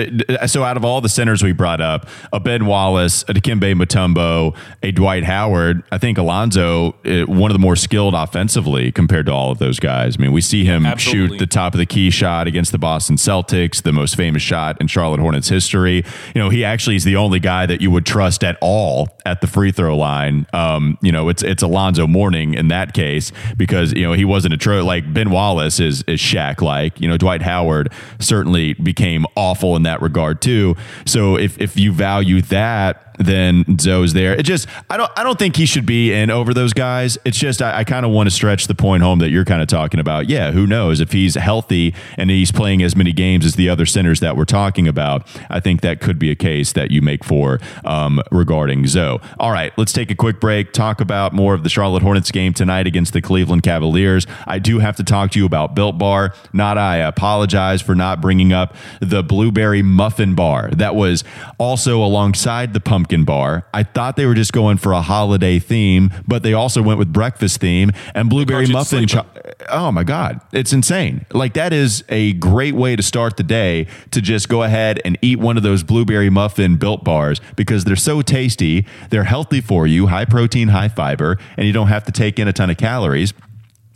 so 0.46 0.64
out 0.64 0.76
of 0.76 0.84
all 0.84 1.00
the 1.00 1.08
centers 1.08 1.42
we 1.42 1.52
brought 1.52 1.80
up, 1.80 2.08
a 2.32 2.40
Ben 2.40 2.66
Wallace, 2.66 3.22
a 3.22 3.34
Dikembe 3.34 3.74
Mutombo, 3.74 4.56
a 4.82 4.90
Dwight 4.90 5.24
Howard, 5.24 5.82
I 5.92 5.98
think 5.98 6.18
Alonzo 6.18 6.94
one 7.26 7.50
of 7.50 7.54
the 7.54 7.58
more 7.58 7.76
skilled 7.76 8.14
offensively 8.14 8.90
compared 8.92 9.26
to 9.26 9.32
all 9.32 9.50
of 9.50 9.58
those 9.58 9.78
guys. 9.78 10.16
I 10.18 10.22
mean, 10.22 10.32
we 10.32 10.40
see 10.40 10.64
him 10.64 10.84
Absolutely. 10.84 11.36
shoot 11.36 11.38
the 11.38 11.46
top 11.46 11.74
of 11.74 11.78
the 11.78 11.86
key 11.86 12.10
shot 12.10 12.46
against 12.46 12.72
the 12.72 12.78
Boston 12.78 13.16
Celtics, 13.16 13.82
the 13.82 13.92
most 13.92 14.16
famous 14.16 14.42
shot 14.42 14.80
in 14.80 14.86
Charlotte 14.86 15.20
Hornets 15.20 15.48
history. 15.48 16.04
You 16.34 16.42
know, 16.42 16.50
he 16.50 16.64
actually 16.64 16.96
is 16.96 17.04
the 17.04 17.16
only 17.16 17.40
guy 17.40 17.66
that 17.66 17.80
you 17.80 17.90
would 17.90 18.06
trust 18.06 18.42
at 18.44 18.56
all 18.60 19.08
at 19.24 19.40
the 19.40 19.46
free 19.46 19.72
throw 19.72 19.96
line. 19.96 20.46
Um, 20.52 20.98
you 21.02 21.12
know, 21.12 21.28
it's 21.28 21.42
it's 21.42 21.62
Alonzo 21.62 22.06
Mourning 22.06 22.54
in 22.54 22.68
that 22.68 22.94
case 22.94 23.32
because 23.56 23.92
you 23.92 24.02
know 24.02 24.12
he 24.12 24.24
wasn't 24.24 24.54
a 24.54 24.56
like 24.82 25.12
Ben 25.12 25.30
Wallace 25.30 25.80
is 25.80 26.02
is 26.06 26.20
Shaq 26.20 26.60
like. 26.60 27.00
You 27.00 27.08
know, 27.08 27.16
Dwight 27.16 27.42
Howard 27.42 27.92
certainly 28.18 28.74
became 28.74 29.26
awful 29.36 29.76
in 29.76 29.82
that 29.82 30.02
regard 30.02 30.40
too. 30.40 30.76
So 31.06 31.36
if 31.36 31.60
if 31.60 31.76
you 31.76 31.92
value 31.92 32.42
that 32.42 33.07
then 33.18 33.78
Zo's 33.78 34.12
there. 34.12 34.34
It 34.34 34.44
just 34.44 34.68
I 34.88 34.96
don't 34.96 35.10
I 35.16 35.22
don't 35.22 35.38
think 35.38 35.56
he 35.56 35.66
should 35.66 35.86
be 35.86 36.12
in 36.12 36.30
over 36.30 36.54
those 36.54 36.72
guys. 36.72 37.18
It's 37.24 37.38
just 37.38 37.60
I, 37.60 37.78
I 37.78 37.84
kind 37.84 38.06
of 38.06 38.12
want 38.12 38.28
to 38.28 38.34
stretch 38.34 38.66
the 38.66 38.74
point 38.74 39.02
home 39.02 39.18
that 39.18 39.30
you're 39.30 39.44
kind 39.44 39.60
of 39.60 39.68
talking 39.68 40.00
about. 40.00 40.28
Yeah, 40.28 40.52
who 40.52 40.66
knows 40.66 41.00
if 41.00 41.12
he's 41.12 41.34
healthy 41.34 41.94
and 42.16 42.30
he's 42.30 42.52
playing 42.52 42.82
as 42.82 42.96
many 42.96 43.12
games 43.12 43.44
as 43.44 43.56
the 43.56 43.68
other 43.68 43.86
centers 43.86 44.20
that 44.20 44.36
we're 44.36 44.44
talking 44.44 44.88
about. 44.88 45.28
I 45.50 45.60
think 45.60 45.80
that 45.82 46.00
could 46.00 46.18
be 46.18 46.30
a 46.30 46.36
case 46.36 46.72
that 46.72 46.90
you 46.90 47.02
make 47.02 47.24
for 47.24 47.60
um, 47.84 48.22
regarding 48.30 48.86
Zoe. 48.86 49.18
All 49.38 49.52
right, 49.52 49.72
let's 49.76 49.92
take 49.92 50.10
a 50.10 50.14
quick 50.14 50.40
break. 50.40 50.72
Talk 50.72 51.00
about 51.00 51.32
more 51.32 51.54
of 51.54 51.62
the 51.62 51.68
Charlotte 51.68 52.02
Hornets 52.02 52.30
game 52.30 52.54
tonight 52.54 52.86
against 52.86 53.12
the 53.12 53.20
Cleveland 53.20 53.62
Cavaliers. 53.62 54.26
I 54.46 54.58
do 54.58 54.78
have 54.78 54.96
to 54.96 55.04
talk 55.04 55.32
to 55.32 55.38
you 55.38 55.46
about 55.46 55.74
Built 55.74 55.98
Bar. 55.98 56.34
Not 56.52 56.78
I 56.78 56.96
apologize 56.96 57.82
for 57.82 57.94
not 57.94 58.20
bringing 58.20 58.52
up 58.52 58.74
the 59.00 59.22
blueberry 59.22 59.82
muffin 59.82 60.34
bar 60.34 60.70
that 60.72 60.94
was 60.94 61.24
also 61.58 62.02
alongside 62.02 62.72
the 62.72 62.80
pumpkin 62.80 63.07
pumpkin 63.08 63.24
bar. 63.24 63.64
I 63.72 63.82
thought 63.82 64.16
they 64.16 64.26
were 64.26 64.34
just 64.34 64.52
going 64.52 64.76
for 64.76 64.92
a 64.92 65.00
holiday 65.00 65.58
theme, 65.58 66.10
but 66.26 66.42
they 66.42 66.52
also 66.52 66.82
went 66.82 66.98
with 66.98 67.12
breakfast 67.12 67.60
theme 67.60 67.90
and 68.14 68.28
blueberry 68.28 68.66
muffin. 68.66 69.06
Cho- 69.06 69.26
oh 69.70 69.90
my 69.90 70.04
God, 70.04 70.40
it's 70.52 70.72
insane! 70.72 71.24
Like 71.32 71.54
that 71.54 71.72
is 71.72 72.04
a 72.10 72.34
great 72.34 72.74
way 72.74 72.96
to 72.96 73.02
start 73.02 73.36
the 73.36 73.42
day 73.42 73.86
to 74.10 74.20
just 74.20 74.48
go 74.48 74.62
ahead 74.62 75.00
and 75.04 75.16
eat 75.22 75.38
one 75.38 75.56
of 75.56 75.62
those 75.62 75.82
blueberry 75.82 76.30
muffin 76.30 76.76
built 76.76 77.02
bars 77.02 77.40
because 77.56 77.84
they're 77.84 77.96
so 77.96 78.20
tasty, 78.20 78.86
they're 79.10 79.24
healthy 79.24 79.60
for 79.60 79.86
you, 79.86 80.08
high 80.08 80.26
protein, 80.26 80.68
high 80.68 80.88
fiber, 80.88 81.38
and 81.56 81.66
you 81.66 81.72
don't 81.72 81.88
have 81.88 82.04
to 82.04 82.12
take 82.12 82.38
in 82.38 82.46
a 82.46 82.52
ton 82.52 82.68
of 82.70 82.76
calories 82.76 83.32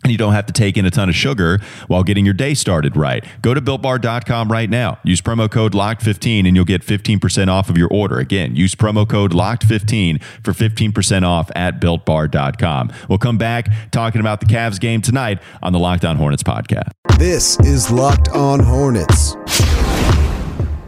and 0.03 0.11
you 0.11 0.19
don't 0.19 0.33
have 0.33 0.47
to 0.47 0.53
take 0.53 0.77
in 0.77 0.85
a 0.85 0.91
ton 0.91 1.09
of 1.09 1.15
sugar 1.15 1.59
while 1.87 2.03
getting 2.03 2.25
your 2.25 2.35
day 2.35 2.55
started 2.55 2.97
right. 2.97 3.25
Go 3.41 3.55
to 3.55 3.61
builtbar.com 3.61 4.51
right 4.51 4.69
now. 4.69 4.99
Use 5.05 5.21
promo 5.21 5.51
code 5.51 5.73
LOCKED15 5.75 6.47
and 6.47 6.57
you'll 6.57 6.65
get 6.65 6.83
15% 6.83 7.49
off 7.49 7.71
of 7.71 7.79
your 7.79 7.89
order. 7.91 8.19
Again, 8.19 8.57
use 8.57 8.75
promo 8.75 9.09
code 9.09 9.33
LOCKED15 9.33 10.23
for 10.45 10.53
15% 10.53 11.23
off 11.23 11.51
at 11.55 11.81
builtbar.com. 11.81 12.93
We'll 13.09 13.19
come 13.19 13.39
back 13.39 13.69
talking 13.93 14.21
about 14.21 14.41
the 14.41 14.47
Cavs 14.47 14.81
game 14.81 15.03
tonight 15.03 15.41
on 15.63 15.73
the 15.73 15.79
Locked 15.79 16.05
On 16.05 16.17
Hornets 16.17 16.43
podcast. 16.43 16.91
This 17.19 17.59
is 17.61 17.91
Locked 17.91 18.29
On 18.31 18.59
Hornets. 18.61 19.37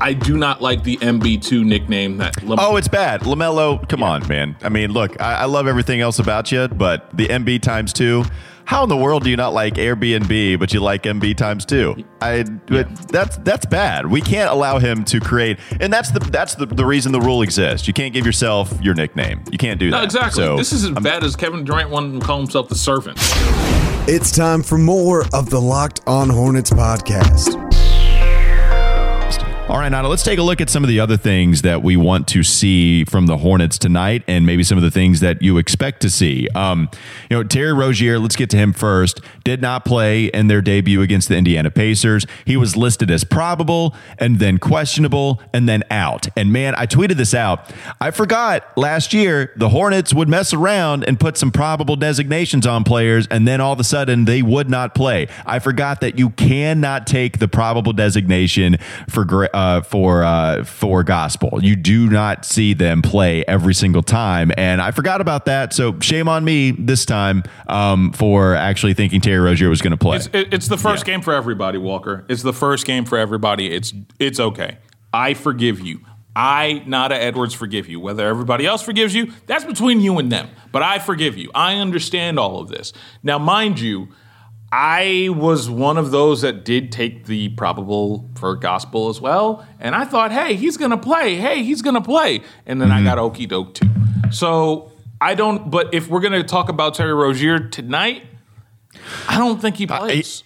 I 0.01 0.13
do 0.13 0.37
not 0.37 0.61
like 0.61 0.83
the 0.83 0.97
MB2 0.99 1.65
nickname 1.65 2.19
that. 2.19 2.43
Lam- 2.43 2.59
Oh, 2.61 2.77
it's 2.77 2.89
bad. 2.89 3.23
LaMelo, 3.23 3.89
come 3.89 4.03
on, 4.03 4.27
man. 4.29 4.55
I 4.63 4.69
mean, 4.69 4.91
look, 4.93 5.19
I, 5.21 5.35
I 5.35 5.45
love 5.47 5.67
everything 5.67 6.01
else 6.01 6.19
about 6.19 6.53
you, 6.53 6.69
but 6.69 7.17
the 7.17 7.29
MB 7.29 7.63
times 7.63 7.93
two. 7.93 8.25
How 8.67 8.83
in 8.83 8.89
the 8.89 8.97
world 8.97 9.25
do 9.25 9.31
you 9.31 9.37
not 9.37 9.53
like 9.53 9.75
Airbnb, 9.75 10.59
but 10.59 10.73
you 10.73 10.81
like 10.81 11.03
MB 11.03 11.37
times 11.37 11.67
two? 11.67 11.95
I 12.23 12.45
but 12.67 12.89
that's 13.09 13.37
that's 13.39 13.67
bad. 13.67 14.07
We 14.07 14.23
can't 14.23 14.51
allow 14.51 14.79
him 14.79 15.05
to 15.05 15.21
create, 15.21 15.59
and 15.81 15.93
that's 15.93 16.11
the 16.11 16.19
that's 16.19 16.55
the, 16.55 16.67
the 16.67 16.85
reason 16.87 17.13
the 17.13 17.21
rule 17.21 17.43
exists. 17.43 17.87
You 17.87 17.93
can't 17.93 18.15
give 18.15 18.25
yourself 18.25 18.73
your 18.81 18.95
nickname. 18.95 19.43
You 19.51 19.59
can't 19.59 19.79
do 19.79 19.91
that. 19.91 19.99
no, 19.99 20.03
exactly. 20.03 20.43
So, 20.43 20.57
this 20.57 20.73
is 20.73 20.85
as 20.85 20.93
bad 20.93 21.25
as 21.25 21.37
Kevin 21.37 21.65
Durant 21.65 21.91
wanting 21.91 22.21
to 22.21 22.27
call 22.27 22.39
himself 22.39 22.69
the 22.69 22.75
servant. 22.75 23.19
It's 24.07 24.31
time 24.31 24.63
for 24.63 24.79
more 24.79 25.25
of 25.35 25.51
the 25.51 25.61
Locked 25.61 26.01
On 26.07 26.31
Hornets 26.31 26.71
podcast. 26.71 27.61
All 29.67 29.79
right, 29.79 29.89
Nada, 29.89 30.09
let's 30.09 30.23
take 30.23 30.39
a 30.39 30.43
look 30.43 30.61
at 30.61 30.69
some 30.69 30.85
of 30.85 30.89
the 30.89 31.01
other 31.01 31.17
things 31.17 31.63
that 31.63 31.83
we 31.83 31.97
want 31.97 32.29
to 32.29 32.43
see 32.43 33.03
from 33.05 33.25
the 33.25 33.39
Hornets 33.39 33.79
tonight 33.79 34.23
and 34.29 34.45
maybe 34.45 34.63
some 34.63 34.77
of 34.77 34.85
the 34.85 34.91
things 34.91 35.21
that 35.21 35.41
you 35.41 35.57
expect 35.57 36.03
to 36.03 36.11
see. 36.11 36.49
Um, 36.55 36.91
you 37.31 37.37
know, 37.39 37.45
Terry 37.45 37.73
Rozier, 37.73 38.19
let's 38.19 38.37
get 38.37 38.51
to 38.51 38.59
him 38.59 38.75
first, 38.75 39.23
did 39.43 39.63
not 39.63 39.87
play 39.87 40.27
in 40.27 40.49
their 40.49 40.61
debut 40.61 41.01
against 41.01 41.31
the 41.31 41.37
Indiana 41.37 41.71
Pacers. 41.71 42.27
He 42.45 42.59
was 42.59 42.77
listed 42.77 43.11
as 43.11 43.25
probable 43.25 43.95
and 44.19 44.39
then 44.39 44.59
questionable 44.59 45.41
and 45.55 45.67
then 45.67 45.83
out. 45.91 46.29
And 46.37 46.53
man, 46.53 46.75
I 46.77 46.85
tweeted 46.85 47.17
this 47.17 47.33
out. 47.33 47.73
I 48.03 48.11
forgot 48.11 48.71
last 48.77 49.15
year 49.15 49.51
the 49.57 49.71
Hornets 49.71 50.13
would 50.13 50.29
mess 50.29 50.53
around 50.53 51.05
and 51.05 51.19
put 51.19 51.39
some 51.39 51.51
probable 51.51 51.97
designations 51.97 52.67
on 52.67 52.85
players 52.85 53.27
and 53.29 53.49
then 53.49 53.63
all 53.63 53.73
of 53.73 53.81
a 53.81 53.85
sudden 53.85 54.27
they 54.27 54.43
would 54.43 54.69
not 54.69 54.95
play. 54.95 55.27
I 55.47 55.59
forgot 55.59 56.03
that 56.03 56.19
you 56.19 56.31
cannot 56.31 57.07
take 57.07 57.39
the 57.39 57.49
probable 57.49 57.95
designation 57.95 58.77
for 59.09 59.25
gra- 59.25 59.49
uh, 59.55 59.81
for 59.83 60.23
uh, 60.25 60.65
for 60.65 61.03
gospel. 61.05 61.61
You 61.63 61.77
do 61.77 62.11
not 62.11 62.45
see 62.45 62.75
them 62.75 63.01
play 63.01 63.45
every 63.47 63.73
single 63.73 64.03
time, 64.03 64.53
and 64.59 64.83
I 64.83 64.91
forgot 64.91 65.21
about 65.21 65.47
that. 65.47 65.73
So 65.73 65.99
shame 66.01 66.29
on 66.29 66.45
me 66.45 66.73
this 66.73 67.05
time 67.07 67.45
um, 67.69 68.13
for 68.13 68.55
actually 68.55 68.93
thinking 68.95 69.21
Terry 69.21 69.39
Rozier 69.39 69.69
was 69.71 69.81
going 69.81 69.93
to 69.93 69.97
play. 69.97 70.17
It's, 70.19 70.29
it's 70.33 70.69
the 70.69 70.77
first 70.77 71.07
Yeah. 71.07 71.15
game 71.15 71.23
for 71.23 71.33
everybody, 71.33 71.79
Walker. 71.79 72.27
It's 72.29 72.43
the 72.43 72.53
first 72.53 72.85
game 72.87 73.05
for 73.07 73.17
everybody. 73.17 73.73
It's 73.73 73.95
it's 74.19 74.39
okay. 74.41 74.79
I 75.13 75.35
forgive 75.35 75.81
you. 75.81 76.01
I, 76.37 76.83
Nada 76.85 77.15
Edwards, 77.15 77.55
forgive 77.55 77.89
you. 77.89 78.01
Whether 78.01 78.27
everybody 78.27 78.67
else 78.67 78.83
forgives 78.83 79.15
you, 79.15 79.33
that's 79.47 79.65
between 79.65 80.01
you 80.01 80.19
and 80.19 80.33
them. 80.33 80.49
But 80.73 80.83
I 80.83 80.99
forgive 80.99 81.37
you. 81.39 81.49
I 81.55 81.77
understand 81.77 82.41
all 82.41 82.61
of 82.61 82.69
this. 82.69 82.93
Now, 83.23 83.39
mind 83.39 83.79
you, 83.79 84.09
I 84.77 85.29
was 85.31 85.71
one 85.71 85.99
of 85.99 86.11
those 86.11 86.43
that 86.43 86.65
did 86.65 86.91
take 86.91 87.27
the 87.27 87.51
probable 87.51 88.29
for 88.35 88.57
gospel 88.57 89.09
as 89.09 89.21
well. 89.21 89.65
And 89.79 89.95
I 89.95 90.05
thought, 90.05 90.33
hey, 90.33 90.57
he's 90.57 90.77
going 90.77 90.91
to 90.91 90.97
play. 90.97 91.37
Hey, 91.37 91.63
he's 91.63 91.81
going 91.81 91.95
to 91.95 92.01
play. 92.01 92.43
And 92.67 92.83
then 92.83 92.91
I 92.91 92.97
mm-hmm. 92.97 93.05
got 93.05 93.19
okey 93.21 93.47
doke 93.47 93.75
too. 93.75 93.89
So 94.33 94.91
I 95.21 95.37
don't, 95.37 95.71
but 95.71 95.95
if 95.95 96.09
we're 96.09 96.19
going 96.19 96.33
to 96.33 96.43
talk 96.43 96.69
about 96.69 96.95
Terry 96.95 97.15
Rozier 97.15 97.61
tonight, 97.61 98.25
I 99.29 99.39
don't 99.39 99.63
think 99.63 99.77
he 99.77 99.87
plays. 99.87 100.43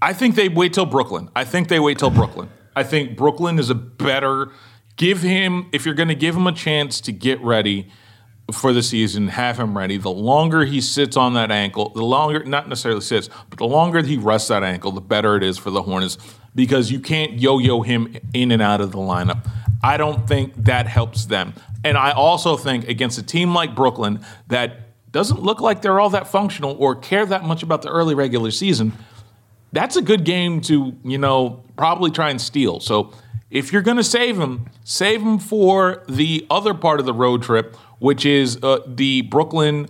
I 0.00 0.12
think 0.12 0.36
they 0.36 0.48
wait 0.48 0.72
till 0.72 0.86
Brooklyn. 0.86 1.28
I 1.34 1.42
think 1.42 1.66
they 1.66 1.80
wait 1.80 1.98
till 1.98 2.10
Brooklyn. 2.10 2.50
I 2.76 2.84
think 2.84 3.16
Brooklyn 3.16 3.58
is 3.58 3.68
a 3.68 3.74
better. 3.74 4.52
Give 4.94 5.22
him 5.22 5.70
if 5.72 5.84
you're 5.84 5.96
going 5.96 6.08
to 6.08 6.14
give 6.14 6.36
him 6.36 6.46
a 6.46 6.52
chance 6.52 7.00
to 7.00 7.10
get 7.10 7.40
ready 7.40 7.90
for 8.52 8.72
the 8.72 8.82
season, 8.82 9.28
have 9.28 9.58
him 9.58 9.76
ready. 9.76 9.96
The 9.96 10.10
longer 10.10 10.64
he 10.64 10.80
sits 10.80 11.16
on 11.16 11.34
that 11.34 11.50
ankle, 11.50 11.90
the 11.90 12.04
longer 12.04 12.44
not 12.44 12.68
necessarily 12.68 13.00
sits, 13.00 13.28
but 13.48 13.58
the 13.58 13.66
longer 13.66 14.02
he 14.02 14.16
rests 14.16 14.48
that 14.48 14.62
ankle, 14.62 14.92
the 14.92 15.00
better 15.00 15.36
it 15.36 15.42
is 15.42 15.56
for 15.56 15.70
the 15.70 15.82
Hornets 15.82 16.18
because 16.54 16.90
you 16.90 17.00
can't 17.00 17.32
yo-yo 17.40 17.80
him 17.82 18.16
in 18.32 18.52
and 18.52 18.62
out 18.62 18.80
of 18.80 18.92
the 18.92 18.98
lineup. 18.98 19.48
I 19.82 19.96
don't 19.96 20.26
think 20.26 20.54
that 20.64 20.86
helps 20.86 21.26
them. 21.26 21.54
And 21.84 21.98
I 21.98 22.12
also 22.12 22.56
think 22.56 22.88
against 22.88 23.18
a 23.18 23.22
team 23.22 23.54
like 23.54 23.74
Brooklyn 23.74 24.24
that 24.48 25.12
doesn't 25.12 25.42
look 25.42 25.60
like 25.60 25.82
they're 25.82 26.00
all 26.00 26.10
that 26.10 26.26
functional 26.26 26.76
or 26.78 26.96
care 26.96 27.26
that 27.26 27.44
much 27.44 27.62
about 27.62 27.82
the 27.82 27.90
early 27.90 28.14
regular 28.14 28.50
season, 28.50 28.92
that's 29.72 29.96
a 29.96 30.02
good 30.02 30.24
game 30.24 30.60
to, 30.62 30.96
you 31.04 31.18
know, 31.18 31.64
probably 31.76 32.10
try 32.10 32.30
and 32.30 32.40
steal. 32.40 32.80
So 32.80 33.12
if 33.50 33.72
you're 33.72 33.82
going 33.82 33.96
to 33.96 34.04
save 34.04 34.38
him, 34.38 34.66
save 34.84 35.22
him 35.22 35.38
for 35.38 36.02
the 36.08 36.46
other 36.50 36.74
part 36.74 36.98
of 36.98 37.06
the 37.06 37.14
road 37.14 37.42
trip, 37.42 37.76
which 38.04 38.26
is 38.26 38.62
uh, 38.62 38.80
the 38.86 39.22
Brooklyn, 39.22 39.88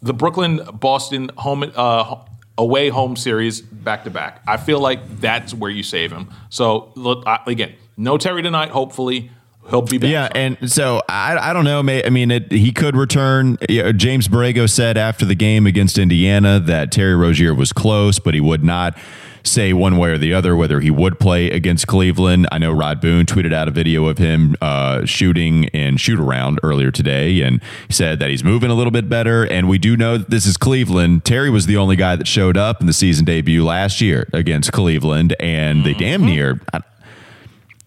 the 0.00 0.14
Brooklyn 0.14 0.62
Boston 0.72 1.30
home 1.36 1.70
uh, 1.76 2.16
away 2.56 2.88
home 2.88 3.14
series 3.14 3.60
back 3.60 4.04
to 4.04 4.10
back. 4.10 4.40
I 4.48 4.56
feel 4.56 4.80
like 4.80 5.20
that's 5.20 5.52
where 5.52 5.70
you 5.70 5.82
save 5.82 6.10
him. 6.10 6.30
So 6.48 6.94
look 6.96 7.26
I, 7.26 7.40
again, 7.46 7.74
no 7.98 8.16
Terry 8.16 8.40
tonight. 8.42 8.70
Hopefully 8.70 9.30
he'll 9.68 9.82
be 9.82 9.98
back. 9.98 10.10
Yeah, 10.10 10.30
and 10.34 10.72
so 10.72 11.02
I, 11.10 11.50
I 11.50 11.52
don't 11.52 11.64
know. 11.64 11.82
May, 11.82 12.02
I 12.02 12.08
mean, 12.08 12.30
it, 12.30 12.50
he 12.50 12.72
could 12.72 12.96
return. 12.96 13.58
James 13.68 14.28
Borrego 14.28 14.66
said 14.66 14.96
after 14.96 15.26
the 15.26 15.34
game 15.34 15.66
against 15.66 15.98
Indiana 15.98 16.58
that 16.58 16.90
Terry 16.90 17.14
Rozier 17.14 17.54
was 17.54 17.70
close, 17.70 18.18
but 18.18 18.32
he 18.32 18.40
would 18.40 18.64
not 18.64 18.96
say 19.44 19.72
one 19.72 19.96
way 19.96 20.10
or 20.10 20.18
the 20.18 20.32
other 20.32 20.56
whether 20.56 20.80
he 20.80 20.90
would 20.90 21.18
play 21.18 21.50
against 21.50 21.86
Cleveland. 21.86 22.48
I 22.52 22.58
know 22.58 22.72
Rod 22.72 23.00
Boone 23.00 23.26
tweeted 23.26 23.52
out 23.52 23.68
a 23.68 23.70
video 23.70 24.06
of 24.06 24.18
him 24.18 24.56
uh, 24.60 25.04
shooting 25.04 25.68
and 25.70 26.00
shoot 26.00 26.18
around 26.18 26.60
earlier 26.62 26.90
today, 26.90 27.40
and 27.42 27.60
said 27.88 28.18
that 28.20 28.30
he's 28.30 28.44
moving 28.44 28.70
a 28.70 28.74
little 28.74 28.90
bit 28.90 29.08
better. 29.08 29.44
And 29.44 29.68
we 29.68 29.78
do 29.78 29.96
know 29.96 30.18
that 30.18 30.30
this 30.30 30.46
is 30.46 30.56
Cleveland. 30.56 31.24
Terry 31.24 31.50
was 31.50 31.66
the 31.66 31.76
only 31.76 31.96
guy 31.96 32.16
that 32.16 32.26
showed 32.26 32.56
up 32.56 32.80
in 32.80 32.86
the 32.86 32.92
season 32.92 33.24
debut 33.24 33.64
last 33.64 34.00
year 34.00 34.28
against 34.32 34.72
Cleveland, 34.72 35.34
and 35.40 35.84
they 35.84 35.94
damn 35.94 36.24
near. 36.24 36.60
I, 36.72 36.80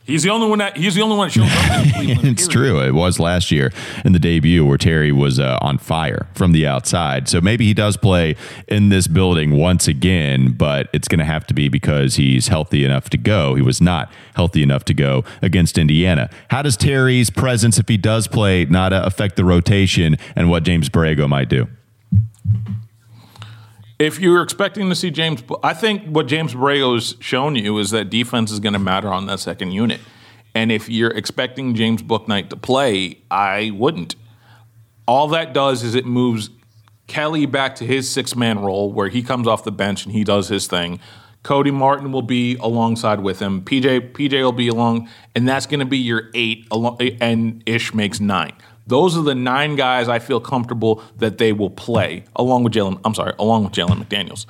he's 0.06 0.24
the 0.24 0.30
only 0.30 0.48
one 0.48 0.60
that 0.60 0.78
he's 0.78 0.96
the 0.96 1.02
only 1.02 1.18
one 1.18 1.28
that 1.28 1.32
shows 1.34 1.50
up. 1.52 1.94
Cleveland, 1.96 2.28
it's 2.28 2.48
period. 2.48 2.70
true. 2.70 2.82
It 2.82 2.92
was 2.94 3.20
last 3.20 3.52
year 3.52 3.72
in 4.04 4.14
the 4.14 4.20
debut 4.20 4.66
where 4.66 4.78
Terry 4.78 5.12
was 5.12 5.40
uh, 5.40 5.58
on 5.62 5.78
fire 5.78 6.28
from 6.34 6.52
the 6.52 6.66
outside. 6.66 7.28
So 7.28 7.42
maybe 7.42 7.66
he 7.66 7.74
does 7.74 7.98
play 7.98 8.36
in 8.68 8.90
this 8.90 9.08
building 9.08 9.52
once 9.52 9.88
again, 9.88 10.54
but 10.54 10.90
it's 10.94 11.08
going 11.08 11.20
to 11.20 11.26
have 11.26 11.46
to 11.48 11.54
be 11.54 11.70
because 11.70 12.16
he's 12.16 12.48
healthy 12.48 12.86
enough 12.86 13.10
to 13.12 13.18
go. 13.18 13.56
He 13.56 13.62
was 13.62 13.82
not 13.82 14.12
healthy 14.36 14.64
enough 14.64 14.86
to 14.86 14.94
go 14.94 15.24
against 15.42 15.78
Indiana. 15.78 16.30
How 16.50 16.62
does 16.62 16.78
Terry's 16.78 17.30
presence, 17.30 17.78
if 17.78 17.88
he 17.88 17.98
does 17.98 18.28
play, 18.28 18.66
not 18.66 18.94
uh, 18.94 19.04
affect 19.06 19.36
the 19.36 19.46
rotation 19.46 20.18
and 20.36 20.50
what 20.50 20.64
James 20.64 20.90
Borrego 20.90 21.28
might 21.28 21.50
do? 21.50 21.68
If 23.98 24.20
you're 24.20 24.42
expecting 24.42 24.90
to 24.90 24.96
see 24.96 25.10
James, 25.10 25.42
I 25.64 25.74
think 25.74 26.04
what 26.08 26.28
James 26.28 26.54
Borrego's 26.54 27.16
shown 27.22 27.56
you 27.56 27.78
is 27.78 27.92
that 27.92 28.10
defense 28.10 28.52
is 28.52 28.60
going 28.60 28.74
to 28.74 28.80
matter 28.80 29.08
on 29.08 29.26
that 29.28 29.40
second 29.40 29.72
unit. 29.72 30.02
And 30.54 30.72
if 30.72 30.90
you're 30.90 31.12
expecting 31.12 31.76
James 31.76 32.04
Bouknight 32.04 32.50
to 32.50 32.58
play, 32.58 33.20
I 33.32 33.72
wouldn't. 33.74 34.16
All 35.08 35.28
that 35.30 35.54
does 35.54 35.84
is 35.84 35.96
it 35.96 36.06
moves 36.06 36.50
Kelly 37.08 37.46
back 37.46 37.76
to 37.76 37.86
his 37.86 38.10
six 38.10 38.36
man 38.36 38.60
role 38.60 38.92
where 38.92 39.10
he 39.10 39.22
comes 39.22 39.48
off 39.48 39.64
the 39.64 39.72
bench 39.72 40.06
and 40.06 40.14
he 40.14 40.24
does 40.24 40.50
his 40.50 40.68
thing. 40.68 41.00
Cody 41.44 41.72
Martin 41.72 42.12
will 42.12 42.24
be 42.24 42.56
alongside 42.56 43.20
with 43.20 43.40
him. 43.40 43.62
PJ 43.62 44.14
PJ 44.14 44.32
will 44.42 44.52
be 44.52 44.68
along, 44.68 45.08
and 45.36 45.48
that's 45.48 45.68
going 45.68 45.80
to 45.80 45.86
be 45.86 46.00
your 46.00 46.32
eight, 46.34 46.68
and 46.72 47.62
Ish 47.68 47.94
makes 47.94 48.20
nine. 48.20 48.54
Those 48.88 49.18
are 49.18 49.24
the 49.24 49.36
nine 49.36 49.76
guys 49.76 50.08
I 50.08 50.20
feel 50.20 50.40
comfortable 50.40 51.02
that 51.18 51.38
they 51.38 51.54
will 51.54 51.70
play 51.70 52.24
along 52.36 52.64
with 52.64 52.74
Jalen. 52.74 53.00
I'm 53.04 53.16
sorry, 53.16 53.34
along 53.40 53.66
with 53.66 53.74
Jalen 53.74 54.04
McDaniels. 54.04 54.46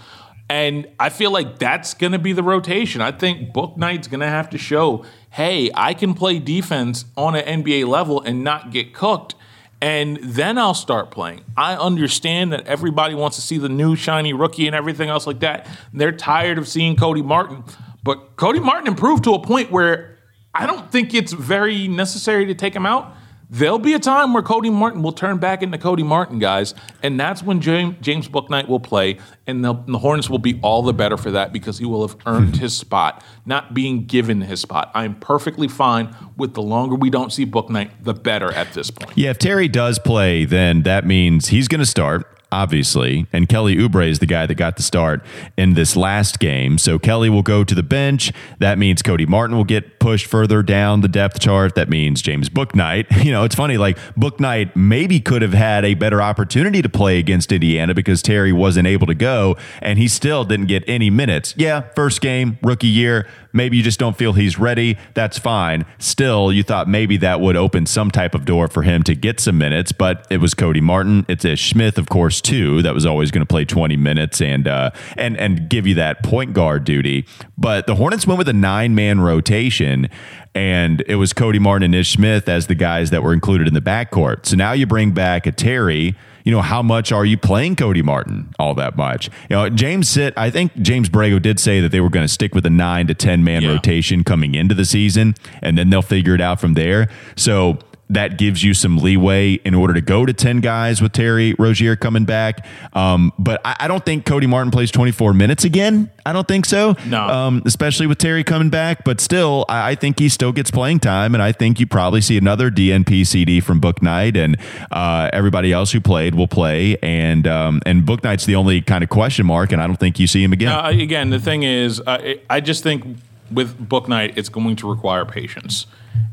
And 0.49 0.87
I 0.99 1.09
feel 1.09 1.31
like 1.31 1.57
that's 1.57 1.93
going 1.95 2.11
to 2.11 2.19
be 2.19 2.33
the 2.33 2.43
rotation. 2.43 3.01
I 3.01 3.11
think 3.11 3.51
Bouknight's 3.51 4.07
going 4.07 4.19
to 4.19 4.27
have 4.27 4.49
to 4.51 4.57
show, 4.57 5.03
hey, 5.31 5.71
I 5.73 5.93
can 5.93 6.13
play 6.13 6.37
defense 6.37 7.05
on 7.17 7.35
an 7.35 7.63
NBA 7.63 7.87
level 7.87 8.21
and 8.21 8.43
not 8.43 8.71
get 8.71 8.93
cooked. 8.93 9.35
And 9.81 10.17
then 10.21 10.57
I'll 10.57 10.75
start 10.75 11.11
playing. 11.11 11.43
I 11.57 11.75
understand 11.75 12.53
that 12.53 12.65
everybody 12.67 13.15
wants 13.15 13.37
to 13.37 13.41
see 13.41 13.57
the 13.57 13.69
new 13.69 13.95
shiny 13.95 14.33
rookie 14.33 14.67
and 14.67 14.75
everything 14.75 15.09
else 15.09 15.25
like 15.25 15.39
that. 15.39 15.67
They're 15.93 16.11
tired 16.11 16.57
of 16.57 16.67
seeing 16.67 16.95
Cody 16.95 17.21
Martin. 17.21 17.63
But 18.03 18.35
Cody 18.35 18.59
Martin 18.59 18.87
improved 18.87 19.23
to 19.23 19.33
a 19.33 19.41
point 19.41 19.71
where 19.71 20.17
I 20.53 20.67
don't 20.67 20.91
think 20.91 21.13
it's 21.13 21.33
very 21.33 21.87
necessary 21.87 22.45
to 22.45 22.55
take 22.55 22.75
him 22.75 22.85
out. 22.85 23.13
There'll 23.49 23.79
be 23.79 23.93
a 23.93 23.99
time 23.99 24.33
where 24.33 24.41
Cody 24.41 24.69
Martin 24.69 25.03
will 25.03 25.11
turn 25.11 25.37
back 25.37 25.61
into 25.61 25.77
Cody 25.77 26.03
Martin, 26.03 26.39
guys, 26.39 26.73
and 27.03 27.19
that's 27.19 27.43
when 27.43 27.61
James, 27.61 27.95
James 28.01 28.27
Bouknight 28.27 28.67
will 28.67 28.79
play, 28.79 29.19
and 29.45 29.63
the, 29.63 29.73
the 29.87 29.99
Hornets 29.99 30.29
will 30.29 30.39
be 30.39 30.59
all 30.63 30.81
the 30.81 30.93
better 30.93 31.17
for 31.17 31.31
that 31.31 31.53
because 31.53 31.77
he 31.77 31.85
will 31.85 32.07
have 32.07 32.17
earned 32.25 32.57
his 32.57 32.75
spot, 32.75 33.23
not 33.45 33.73
being 33.73 34.05
given 34.05 34.41
his 34.41 34.61
spot. 34.61 34.91
I'm 34.95 35.15
perfectly 35.15 35.67
fine 35.67 36.15
with 36.37 36.53
the 36.53 36.61
longer 36.61 36.95
we 36.95 37.09
don't 37.09 37.31
see 37.31 37.45
Bouknight, 37.45 37.91
the 38.01 38.13
better 38.13 38.51
at 38.51 38.73
this 38.73 38.89
point. 38.89 39.15
Yeah, 39.15 39.29
if 39.29 39.37
Terry 39.37 39.67
does 39.67 39.99
play, 39.99 40.45
then 40.45 40.81
that 40.83 41.05
means 41.05 41.49
he's 41.49 41.67
going 41.67 41.79
to 41.79 41.85
start. 41.85 42.34
Obviously, 42.51 43.27
and 43.33 43.49
Kelly 43.49 43.75
Oubre 43.75 44.09
is 44.09 44.19
the 44.19 44.25
guy 44.25 44.45
that 44.45 44.55
got 44.55 44.77
the 44.77 44.83
start 44.83 45.23
in 45.57 45.73
this 45.73 45.95
last 45.95 46.39
game. 46.39 46.77
So 46.77 46.97
Kelly 46.97 47.29
will 47.29 47.41
go 47.41 47.63
to 47.63 47.75
the 47.75 47.83
bench. 47.83 48.31
That 48.59 48.77
means 48.77 49.01
Cody 49.01 49.25
Martin 49.25 49.57
will 49.57 49.63
get 49.63 49.99
pushed 49.99 50.27
further 50.27 50.63
down 50.63 51.01
the 51.01 51.07
depth 51.07 51.39
chart. 51.39 51.75
That 51.75 51.89
means 51.89 52.21
James 52.21 52.49
Bouknight. 52.49 53.05
You 53.25 53.31
know, 53.31 53.43
it's 53.43 53.55
funny, 53.55 53.77
like 53.77 53.97
Bouknight 54.15 54.75
maybe 54.75 55.19
could 55.19 55.41
have 55.41 55.53
had 55.53 55.83
a 55.83 55.95
better 55.95 56.21
opportunity 56.21 56.83
to 56.83 56.89
play 56.89 57.17
against 57.17 57.51
Indiana 57.51 57.95
because 57.95 58.21
Terry 58.21 58.53
wasn't 58.53 58.87
able 58.87 59.07
to 59.07 59.15
go 59.15 59.57
and 59.81 59.97
he 59.97 60.07
still 60.07 60.45
didn't 60.45 60.67
get 60.67 60.83
any 60.85 61.09
minutes. 61.09 61.55
Yeah, 61.57 61.81
first 61.95 62.21
game, 62.21 62.59
rookie 62.61 62.85
year. 62.85 63.27
Maybe 63.51 63.77
you 63.77 63.83
just 63.83 63.99
don't 63.99 64.17
feel 64.17 64.33
he's 64.33 64.59
ready. 64.59 64.97
That's 65.13 65.39
fine. 65.39 65.85
Still, 65.97 66.51
you 66.51 66.61
thought 66.61 66.89
maybe 66.89 67.15
that 67.17 67.39
would 67.39 67.55
open 67.55 67.85
some 67.85 68.11
type 68.11 68.35
of 68.35 68.43
door 68.43 68.67
for 68.67 68.83
him 68.83 69.01
to 69.03 69.15
get 69.15 69.39
some 69.39 69.57
minutes, 69.57 69.93
but 69.93 70.27
it 70.29 70.37
was 70.37 70.53
Cody 70.53 70.81
Martin. 70.81 71.25
It's 71.29 71.45
Ish 71.45 71.69
Smith, 71.69 71.97
of 71.97 72.09
course, 72.09 72.34
too. 72.41 72.81
That 72.81 72.93
was 72.93 73.05
always 73.05 73.31
going 73.31 73.41
to 73.41 73.45
play 73.45 73.65
20 73.65 73.95
minutes 73.97 74.41
and 74.41 74.67
uh, 74.67 74.91
and 75.17 75.37
and 75.37 75.69
give 75.69 75.87
you 75.87 75.95
that 75.95 76.23
point 76.23 76.53
guard 76.53 76.83
duty. 76.83 77.25
But 77.57 77.87
the 77.87 77.95
Hornets 77.95 78.27
went 78.27 78.37
with 78.37 78.49
a 78.49 78.53
nine 78.53 78.95
man 78.95 79.21
rotation 79.21 80.09
and 80.55 81.03
it 81.05 81.15
was 81.15 81.33
Cody 81.33 81.59
Martin 81.59 81.83
and 81.83 81.95
Ish 81.95 82.13
Smith 82.13 82.47
as 82.47 82.67
the 82.67 82.75
guys 82.75 83.09
that 83.09 83.21
were 83.21 83.33
included 83.33 83.67
in 83.67 83.73
the 83.73 83.81
backcourt. 83.81 84.45
So 84.45 84.55
now 84.55 84.71
you 84.71 84.87
bring 84.87 85.11
back 85.11 85.45
a 85.45 85.51
Terry. 85.51 86.15
You 86.45 86.51
know, 86.51 86.61
how 86.61 86.81
much 86.81 87.11
are 87.11 87.25
you 87.25 87.37
playing 87.37 87.75
Cody 87.75 88.01
Martin? 88.01 88.53
All 88.57 88.73
that 88.75 88.95
much. 88.95 89.29
You 89.49 89.55
know, 89.55 89.69
James 89.69 90.07
Sit, 90.07 90.33
I 90.37 90.49
think 90.49 90.79
James 90.81 91.09
Borrego 91.09 91.41
did 91.41 91.59
say 91.59 91.81
that 91.81 91.89
they 91.89 91.99
were 91.99 92.09
going 92.09 92.23
to 92.23 92.31
stick 92.31 92.55
with 92.55 92.65
a 92.65 92.69
nine 92.69 93.07
to 93.07 93.13
10 93.13 93.43
man 93.43 93.63
yeah. 93.63 93.71
rotation 93.71 94.23
coming 94.23 94.55
into 94.55 94.75
the 94.75 94.85
season, 94.85 95.35
and 95.61 95.77
then 95.77 95.89
they'll 95.89 96.03
figure 96.03 96.35
it 96.35 96.41
out 96.41 96.61
from 96.61 96.75
there. 96.75 97.09
So 97.35 97.79
that 98.09 98.37
gives 98.37 98.63
you 98.63 98.73
some 98.73 98.97
leeway 98.97 99.53
in 99.53 99.73
order 99.73 99.93
to 99.93 100.01
go 100.01 100.25
to 100.25 100.33
10 100.33 100.59
guys 100.59 101.01
with 101.01 101.11
Terry 101.11 101.55
Rozier 101.57 101.95
coming 101.95 102.25
back. 102.25 102.65
Um, 102.93 103.33
but 103.39 103.61
I, 103.65 103.75
I, 103.81 103.87
don't 103.87 104.05
think 104.05 104.25
Cody 104.25 104.45
Martin 104.45 104.69
plays 104.69 104.91
24 104.91 105.33
minutes 105.33 105.63
again. 105.63 106.11
I 106.23 106.31
don't 106.31 106.47
think 106.47 106.65
so. 106.65 106.95
No. 107.07 107.27
Um, 107.27 107.63
especially 107.65 108.05
with 108.05 108.19
Terry 108.19 108.43
coming 108.43 108.69
back. 108.69 109.03
But 109.03 109.19
still, 109.19 109.65
I, 109.69 109.91
I, 109.91 109.95
think 109.95 110.19
he 110.19 110.29
still 110.29 110.51
gets 110.51 110.69
playing 110.69 110.99
time. 110.99 111.33
And 111.33 111.41
I 111.41 111.51
think 111.51 111.79
you 111.79 111.87
probably 111.87 112.21
see 112.21 112.37
another 112.37 112.69
DNP 112.69 113.25
CD 113.25 113.59
from 113.59 113.81
Bouknight 113.81 114.37
and 114.37 114.57
uh, 114.91 115.31
everybody 115.33 115.71
else 115.71 115.91
who 115.91 115.99
played 115.99 116.35
will 116.35 116.47
play. 116.47 116.97
And, 117.01 117.47
um, 117.47 117.81
and 117.87 118.03
Bouknight's 118.03 118.45
the 118.45 118.55
only 118.55 118.81
kind 118.81 119.03
of 119.03 119.09
question 119.09 119.47
mark. 119.47 119.71
And 119.71 119.81
I 119.81 119.87
don't 119.87 119.99
think 119.99 120.19
you 120.19 120.27
see 120.27 120.43
him 120.43 120.53
again. 120.53 120.71
Uh, 120.71 120.89
again, 120.89 121.31
the 121.31 121.39
thing 121.39 121.63
is, 121.63 121.99
uh, 122.01 122.35
I 122.49 122.59
just 122.59 122.83
think 122.83 123.17
with 123.51 123.77
Bouknight, 123.89 124.37
it's 124.37 124.49
going 124.49 124.75
to 124.77 124.89
require 124.89 125.25
patience. 125.25 125.87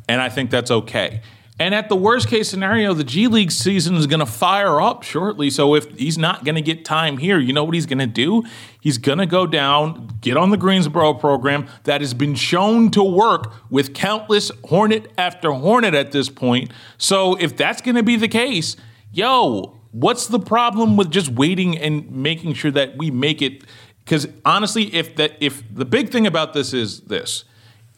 And 0.09 0.21
I 0.21 0.29
think 0.29 0.51
that's 0.51 0.71
okay. 0.71 1.23
And 1.59 1.75
at 1.75 1.89
the 1.89 1.97
worst 1.97 2.29
case 2.29 2.49
scenario, 2.49 2.95
the 2.95 3.05
G 3.05 3.29
League 3.29 3.53
season 3.53 3.95
is 3.97 4.07
going 4.07 4.21
to 4.21 4.27
fire 4.27 4.81
up 4.81 5.03
shortly. 5.03 5.51
So 5.51 5.75
if 5.75 5.87
he's 5.99 6.17
not 6.17 6.45
going 6.45 6.55
to 6.55 6.63
get 6.63 6.85
time 6.85 7.19
here, 7.19 7.39
you 7.39 7.53
know 7.53 7.63
what 7.63 7.75
he's 7.75 7.87
going 7.87 7.99
to 7.99 8.07
do? 8.07 8.43
He's 8.81 8.99
going 8.99 9.19
to 9.19 9.27
go 9.27 9.47
down, 9.47 10.09
get 10.21 10.37
on 10.37 10.51
the 10.51 10.57
Greensboro 10.57 11.15
program 11.15 11.69
that 11.85 12.01
has 12.01 12.15
been 12.15 12.35
shown 12.35 12.91
to 12.93 13.03
work 13.03 13.53
with 13.71 13.93
countless 13.93 14.51
Hornet 14.65 15.13
after 15.19 15.53
Hornet 15.53 15.95
at 15.95 16.11
this 16.11 16.31
point. 16.31 16.73
So 16.97 17.35
if 17.35 17.57
that's 17.57 17.83
going 17.83 17.97
to 17.97 18.03
be 18.03 18.17
the 18.17 18.29
case, 18.29 18.77
yo, 19.13 19.79
what's 19.93 20.27
the 20.27 20.41
problem 20.41 20.97
with 20.97 21.11
just 21.11 21.29
waiting 21.29 21.77
and 21.77 22.11
making 22.11 22.55
sure 22.55 22.71
that 22.71 22.97
we 22.97 23.11
make 23.11 23.43
it? 23.43 23.63
Because 24.05 24.27
honestly, 24.45 24.93
if 24.95 25.15
that 25.17 25.37
if 25.39 25.63
the 25.73 25.85
big 25.85 26.11
thing 26.11 26.27
about 26.27 26.55
this 26.55 26.73
is 26.73 27.03
this, 27.03 27.45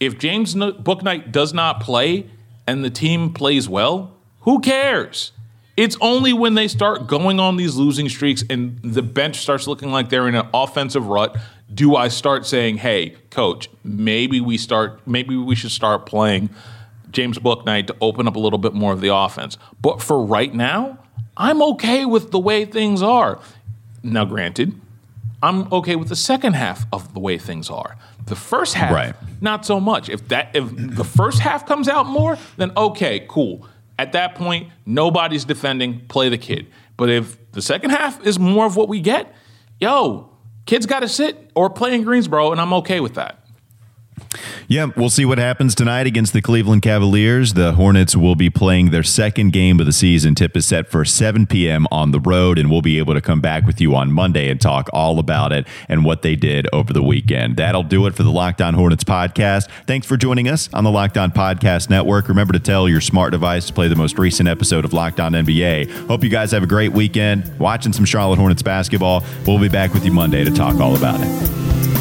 if 0.00 0.18
James 0.18 0.54
Bouknight 0.54 1.32
does 1.32 1.54
not 1.54 1.80
play 1.80 2.28
and 2.66 2.84
the 2.84 2.90
team 2.90 3.32
plays 3.32 3.68
well, 3.68 4.12
who 4.40 4.60
cares? 4.60 5.32
It's 5.76 5.96
only 6.00 6.32
when 6.32 6.54
they 6.54 6.68
start 6.68 7.08
going 7.08 7.40
on 7.40 7.56
these 7.56 7.74
losing 7.74 8.08
streaks 8.08 8.44
and 8.48 8.78
the 8.82 9.02
bench 9.02 9.36
starts 9.36 9.66
looking 9.66 9.90
like 9.90 10.08
they're 10.08 10.28
in 10.28 10.36
an 10.36 10.46
offensive 10.54 11.06
rut 11.06 11.36
do 11.72 11.96
I 11.96 12.08
start 12.08 12.46
saying, 12.46 12.78
"Hey, 12.78 13.16
coach, 13.30 13.68
maybe 13.82 14.40
we 14.40 14.56
start 14.56 15.00
maybe 15.06 15.36
we 15.36 15.54
should 15.54 15.70
start 15.70 16.06
playing 16.06 16.50
James 17.10 17.38
Bouknight 17.38 17.86
to 17.86 17.96
open 18.00 18.28
up 18.28 18.36
a 18.36 18.38
little 18.38 18.58
bit 18.58 18.74
more 18.74 18.92
of 18.92 19.00
the 19.00 19.14
offense." 19.14 19.56
But 19.80 20.02
for 20.02 20.24
right 20.24 20.54
now, 20.54 20.98
I'm 21.36 21.62
okay 21.62 22.04
with 22.04 22.30
the 22.30 22.38
way 22.38 22.64
things 22.64 23.02
are. 23.02 23.40
Now, 24.02 24.24
granted, 24.24 24.78
I'm 25.42 25.72
okay 25.72 25.96
with 25.96 26.08
the 26.08 26.16
second 26.16 26.54
half 26.54 26.86
of 26.92 27.14
the 27.14 27.20
way 27.20 27.38
things 27.38 27.70
are. 27.70 27.96
The 28.26 28.36
first 28.36 28.74
half, 28.74 28.92
right. 28.92 29.14
not 29.40 29.66
so 29.66 29.78
much. 29.78 30.08
If 30.08 30.28
that 30.28 30.50
if 30.54 30.64
the 30.74 31.04
first 31.04 31.40
half 31.40 31.66
comes 31.66 31.88
out 31.88 32.06
more, 32.06 32.38
then 32.56 32.72
okay, 32.76 33.26
cool. 33.28 33.68
At 33.98 34.12
that 34.12 34.34
point, 34.34 34.70
nobody's 34.86 35.44
defending. 35.44 36.06
Play 36.08 36.28
the 36.28 36.38
kid. 36.38 36.66
But 36.96 37.10
if 37.10 37.36
the 37.52 37.62
second 37.62 37.90
half 37.90 38.24
is 38.26 38.38
more 38.38 38.66
of 38.66 38.76
what 38.76 38.88
we 38.88 39.00
get, 39.00 39.34
yo, 39.78 40.30
kids 40.66 40.86
got 40.86 41.00
to 41.00 41.08
sit 41.08 41.50
or 41.54 41.68
play 41.70 41.94
in 41.94 42.02
Greensboro, 42.02 42.52
and 42.52 42.60
I'm 42.60 42.72
okay 42.74 43.00
with 43.00 43.14
that. 43.14 43.44
Yeah, 44.74 44.86
we'll 44.96 45.08
see 45.08 45.24
what 45.24 45.38
happens 45.38 45.72
tonight 45.72 46.08
against 46.08 46.32
the 46.32 46.42
Cleveland 46.42 46.82
Cavaliers. 46.82 47.54
The 47.54 47.74
Hornets 47.74 48.16
will 48.16 48.34
be 48.34 48.50
playing 48.50 48.90
their 48.90 49.04
second 49.04 49.52
game 49.52 49.78
of 49.78 49.86
the 49.86 49.92
season. 49.92 50.34
Tip 50.34 50.56
is 50.56 50.66
set 50.66 50.88
for 50.88 51.04
7 51.04 51.46
p.m. 51.46 51.86
on 51.92 52.10
the 52.10 52.18
road, 52.18 52.58
and 52.58 52.68
we'll 52.68 52.82
be 52.82 52.98
able 52.98 53.14
to 53.14 53.20
come 53.20 53.40
back 53.40 53.66
with 53.66 53.80
you 53.80 53.94
on 53.94 54.10
Monday 54.10 54.48
and 54.50 54.60
talk 54.60 54.90
all 54.92 55.20
about 55.20 55.52
it 55.52 55.68
and 55.88 56.04
what 56.04 56.22
they 56.22 56.34
did 56.34 56.66
over 56.72 56.92
the 56.92 57.04
weekend. 57.04 57.56
That'll 57.56 57.84
do 57.84 58.04
it 58.06 58.16
for 58.16 58.24
the 58.24 58.32
Locked 58.32 58.60
On 58.60 58.74
Hornets 58.74 59.04
podcast. 59.04 59.68
Thanks 59.86 60.08
for 60.08 60.16
joining 60.16 60.48
us 60.48 60.68
on 60.74 60.82
the 60.82 60.90
Locked 60.90 61.18
On 61.18 61.30
Podcast 61.30 61.88
Network. 61.88 62.26
Remember 62.26 62.52
to 62.52 62.58
tell 62.58 62.88
your 62.88 63.00
smart 63.00 63.30
device 63.30 63.66
to 63.66 63.72
play 63.72 63.86
the 63.86 63.94
most 63.94 64.18
recent 64.18 64.48
episode 64.48 64.84
of 64.84 64.92
Locked 64.92 65.20
On 65.20 65.34
NBA. 65.34 66.08
Hope 66.08 66.24
you 66.24 66.30
guys 66.30 66.50
have 66.50 66.64
a 66.64 66.66
great 66.66 66.90
weekend 66.90 67.60
watching 67.60 67.92
some 67.92 68.04
Charlotte 68.04 68.40
Hornets 68.40 68.64
basketball. 68.64 69.22
We'll 69.46 69.60
be 69.60 69.68
back 69.68 69.94
with 69.94 70.04
you 70.04 70.10
Monday 70.10 70.42
to 70.42 70.50
talk 70.50 70.80
all 70.80 70.96
about 70.96 71.20
it. 71.20 71.93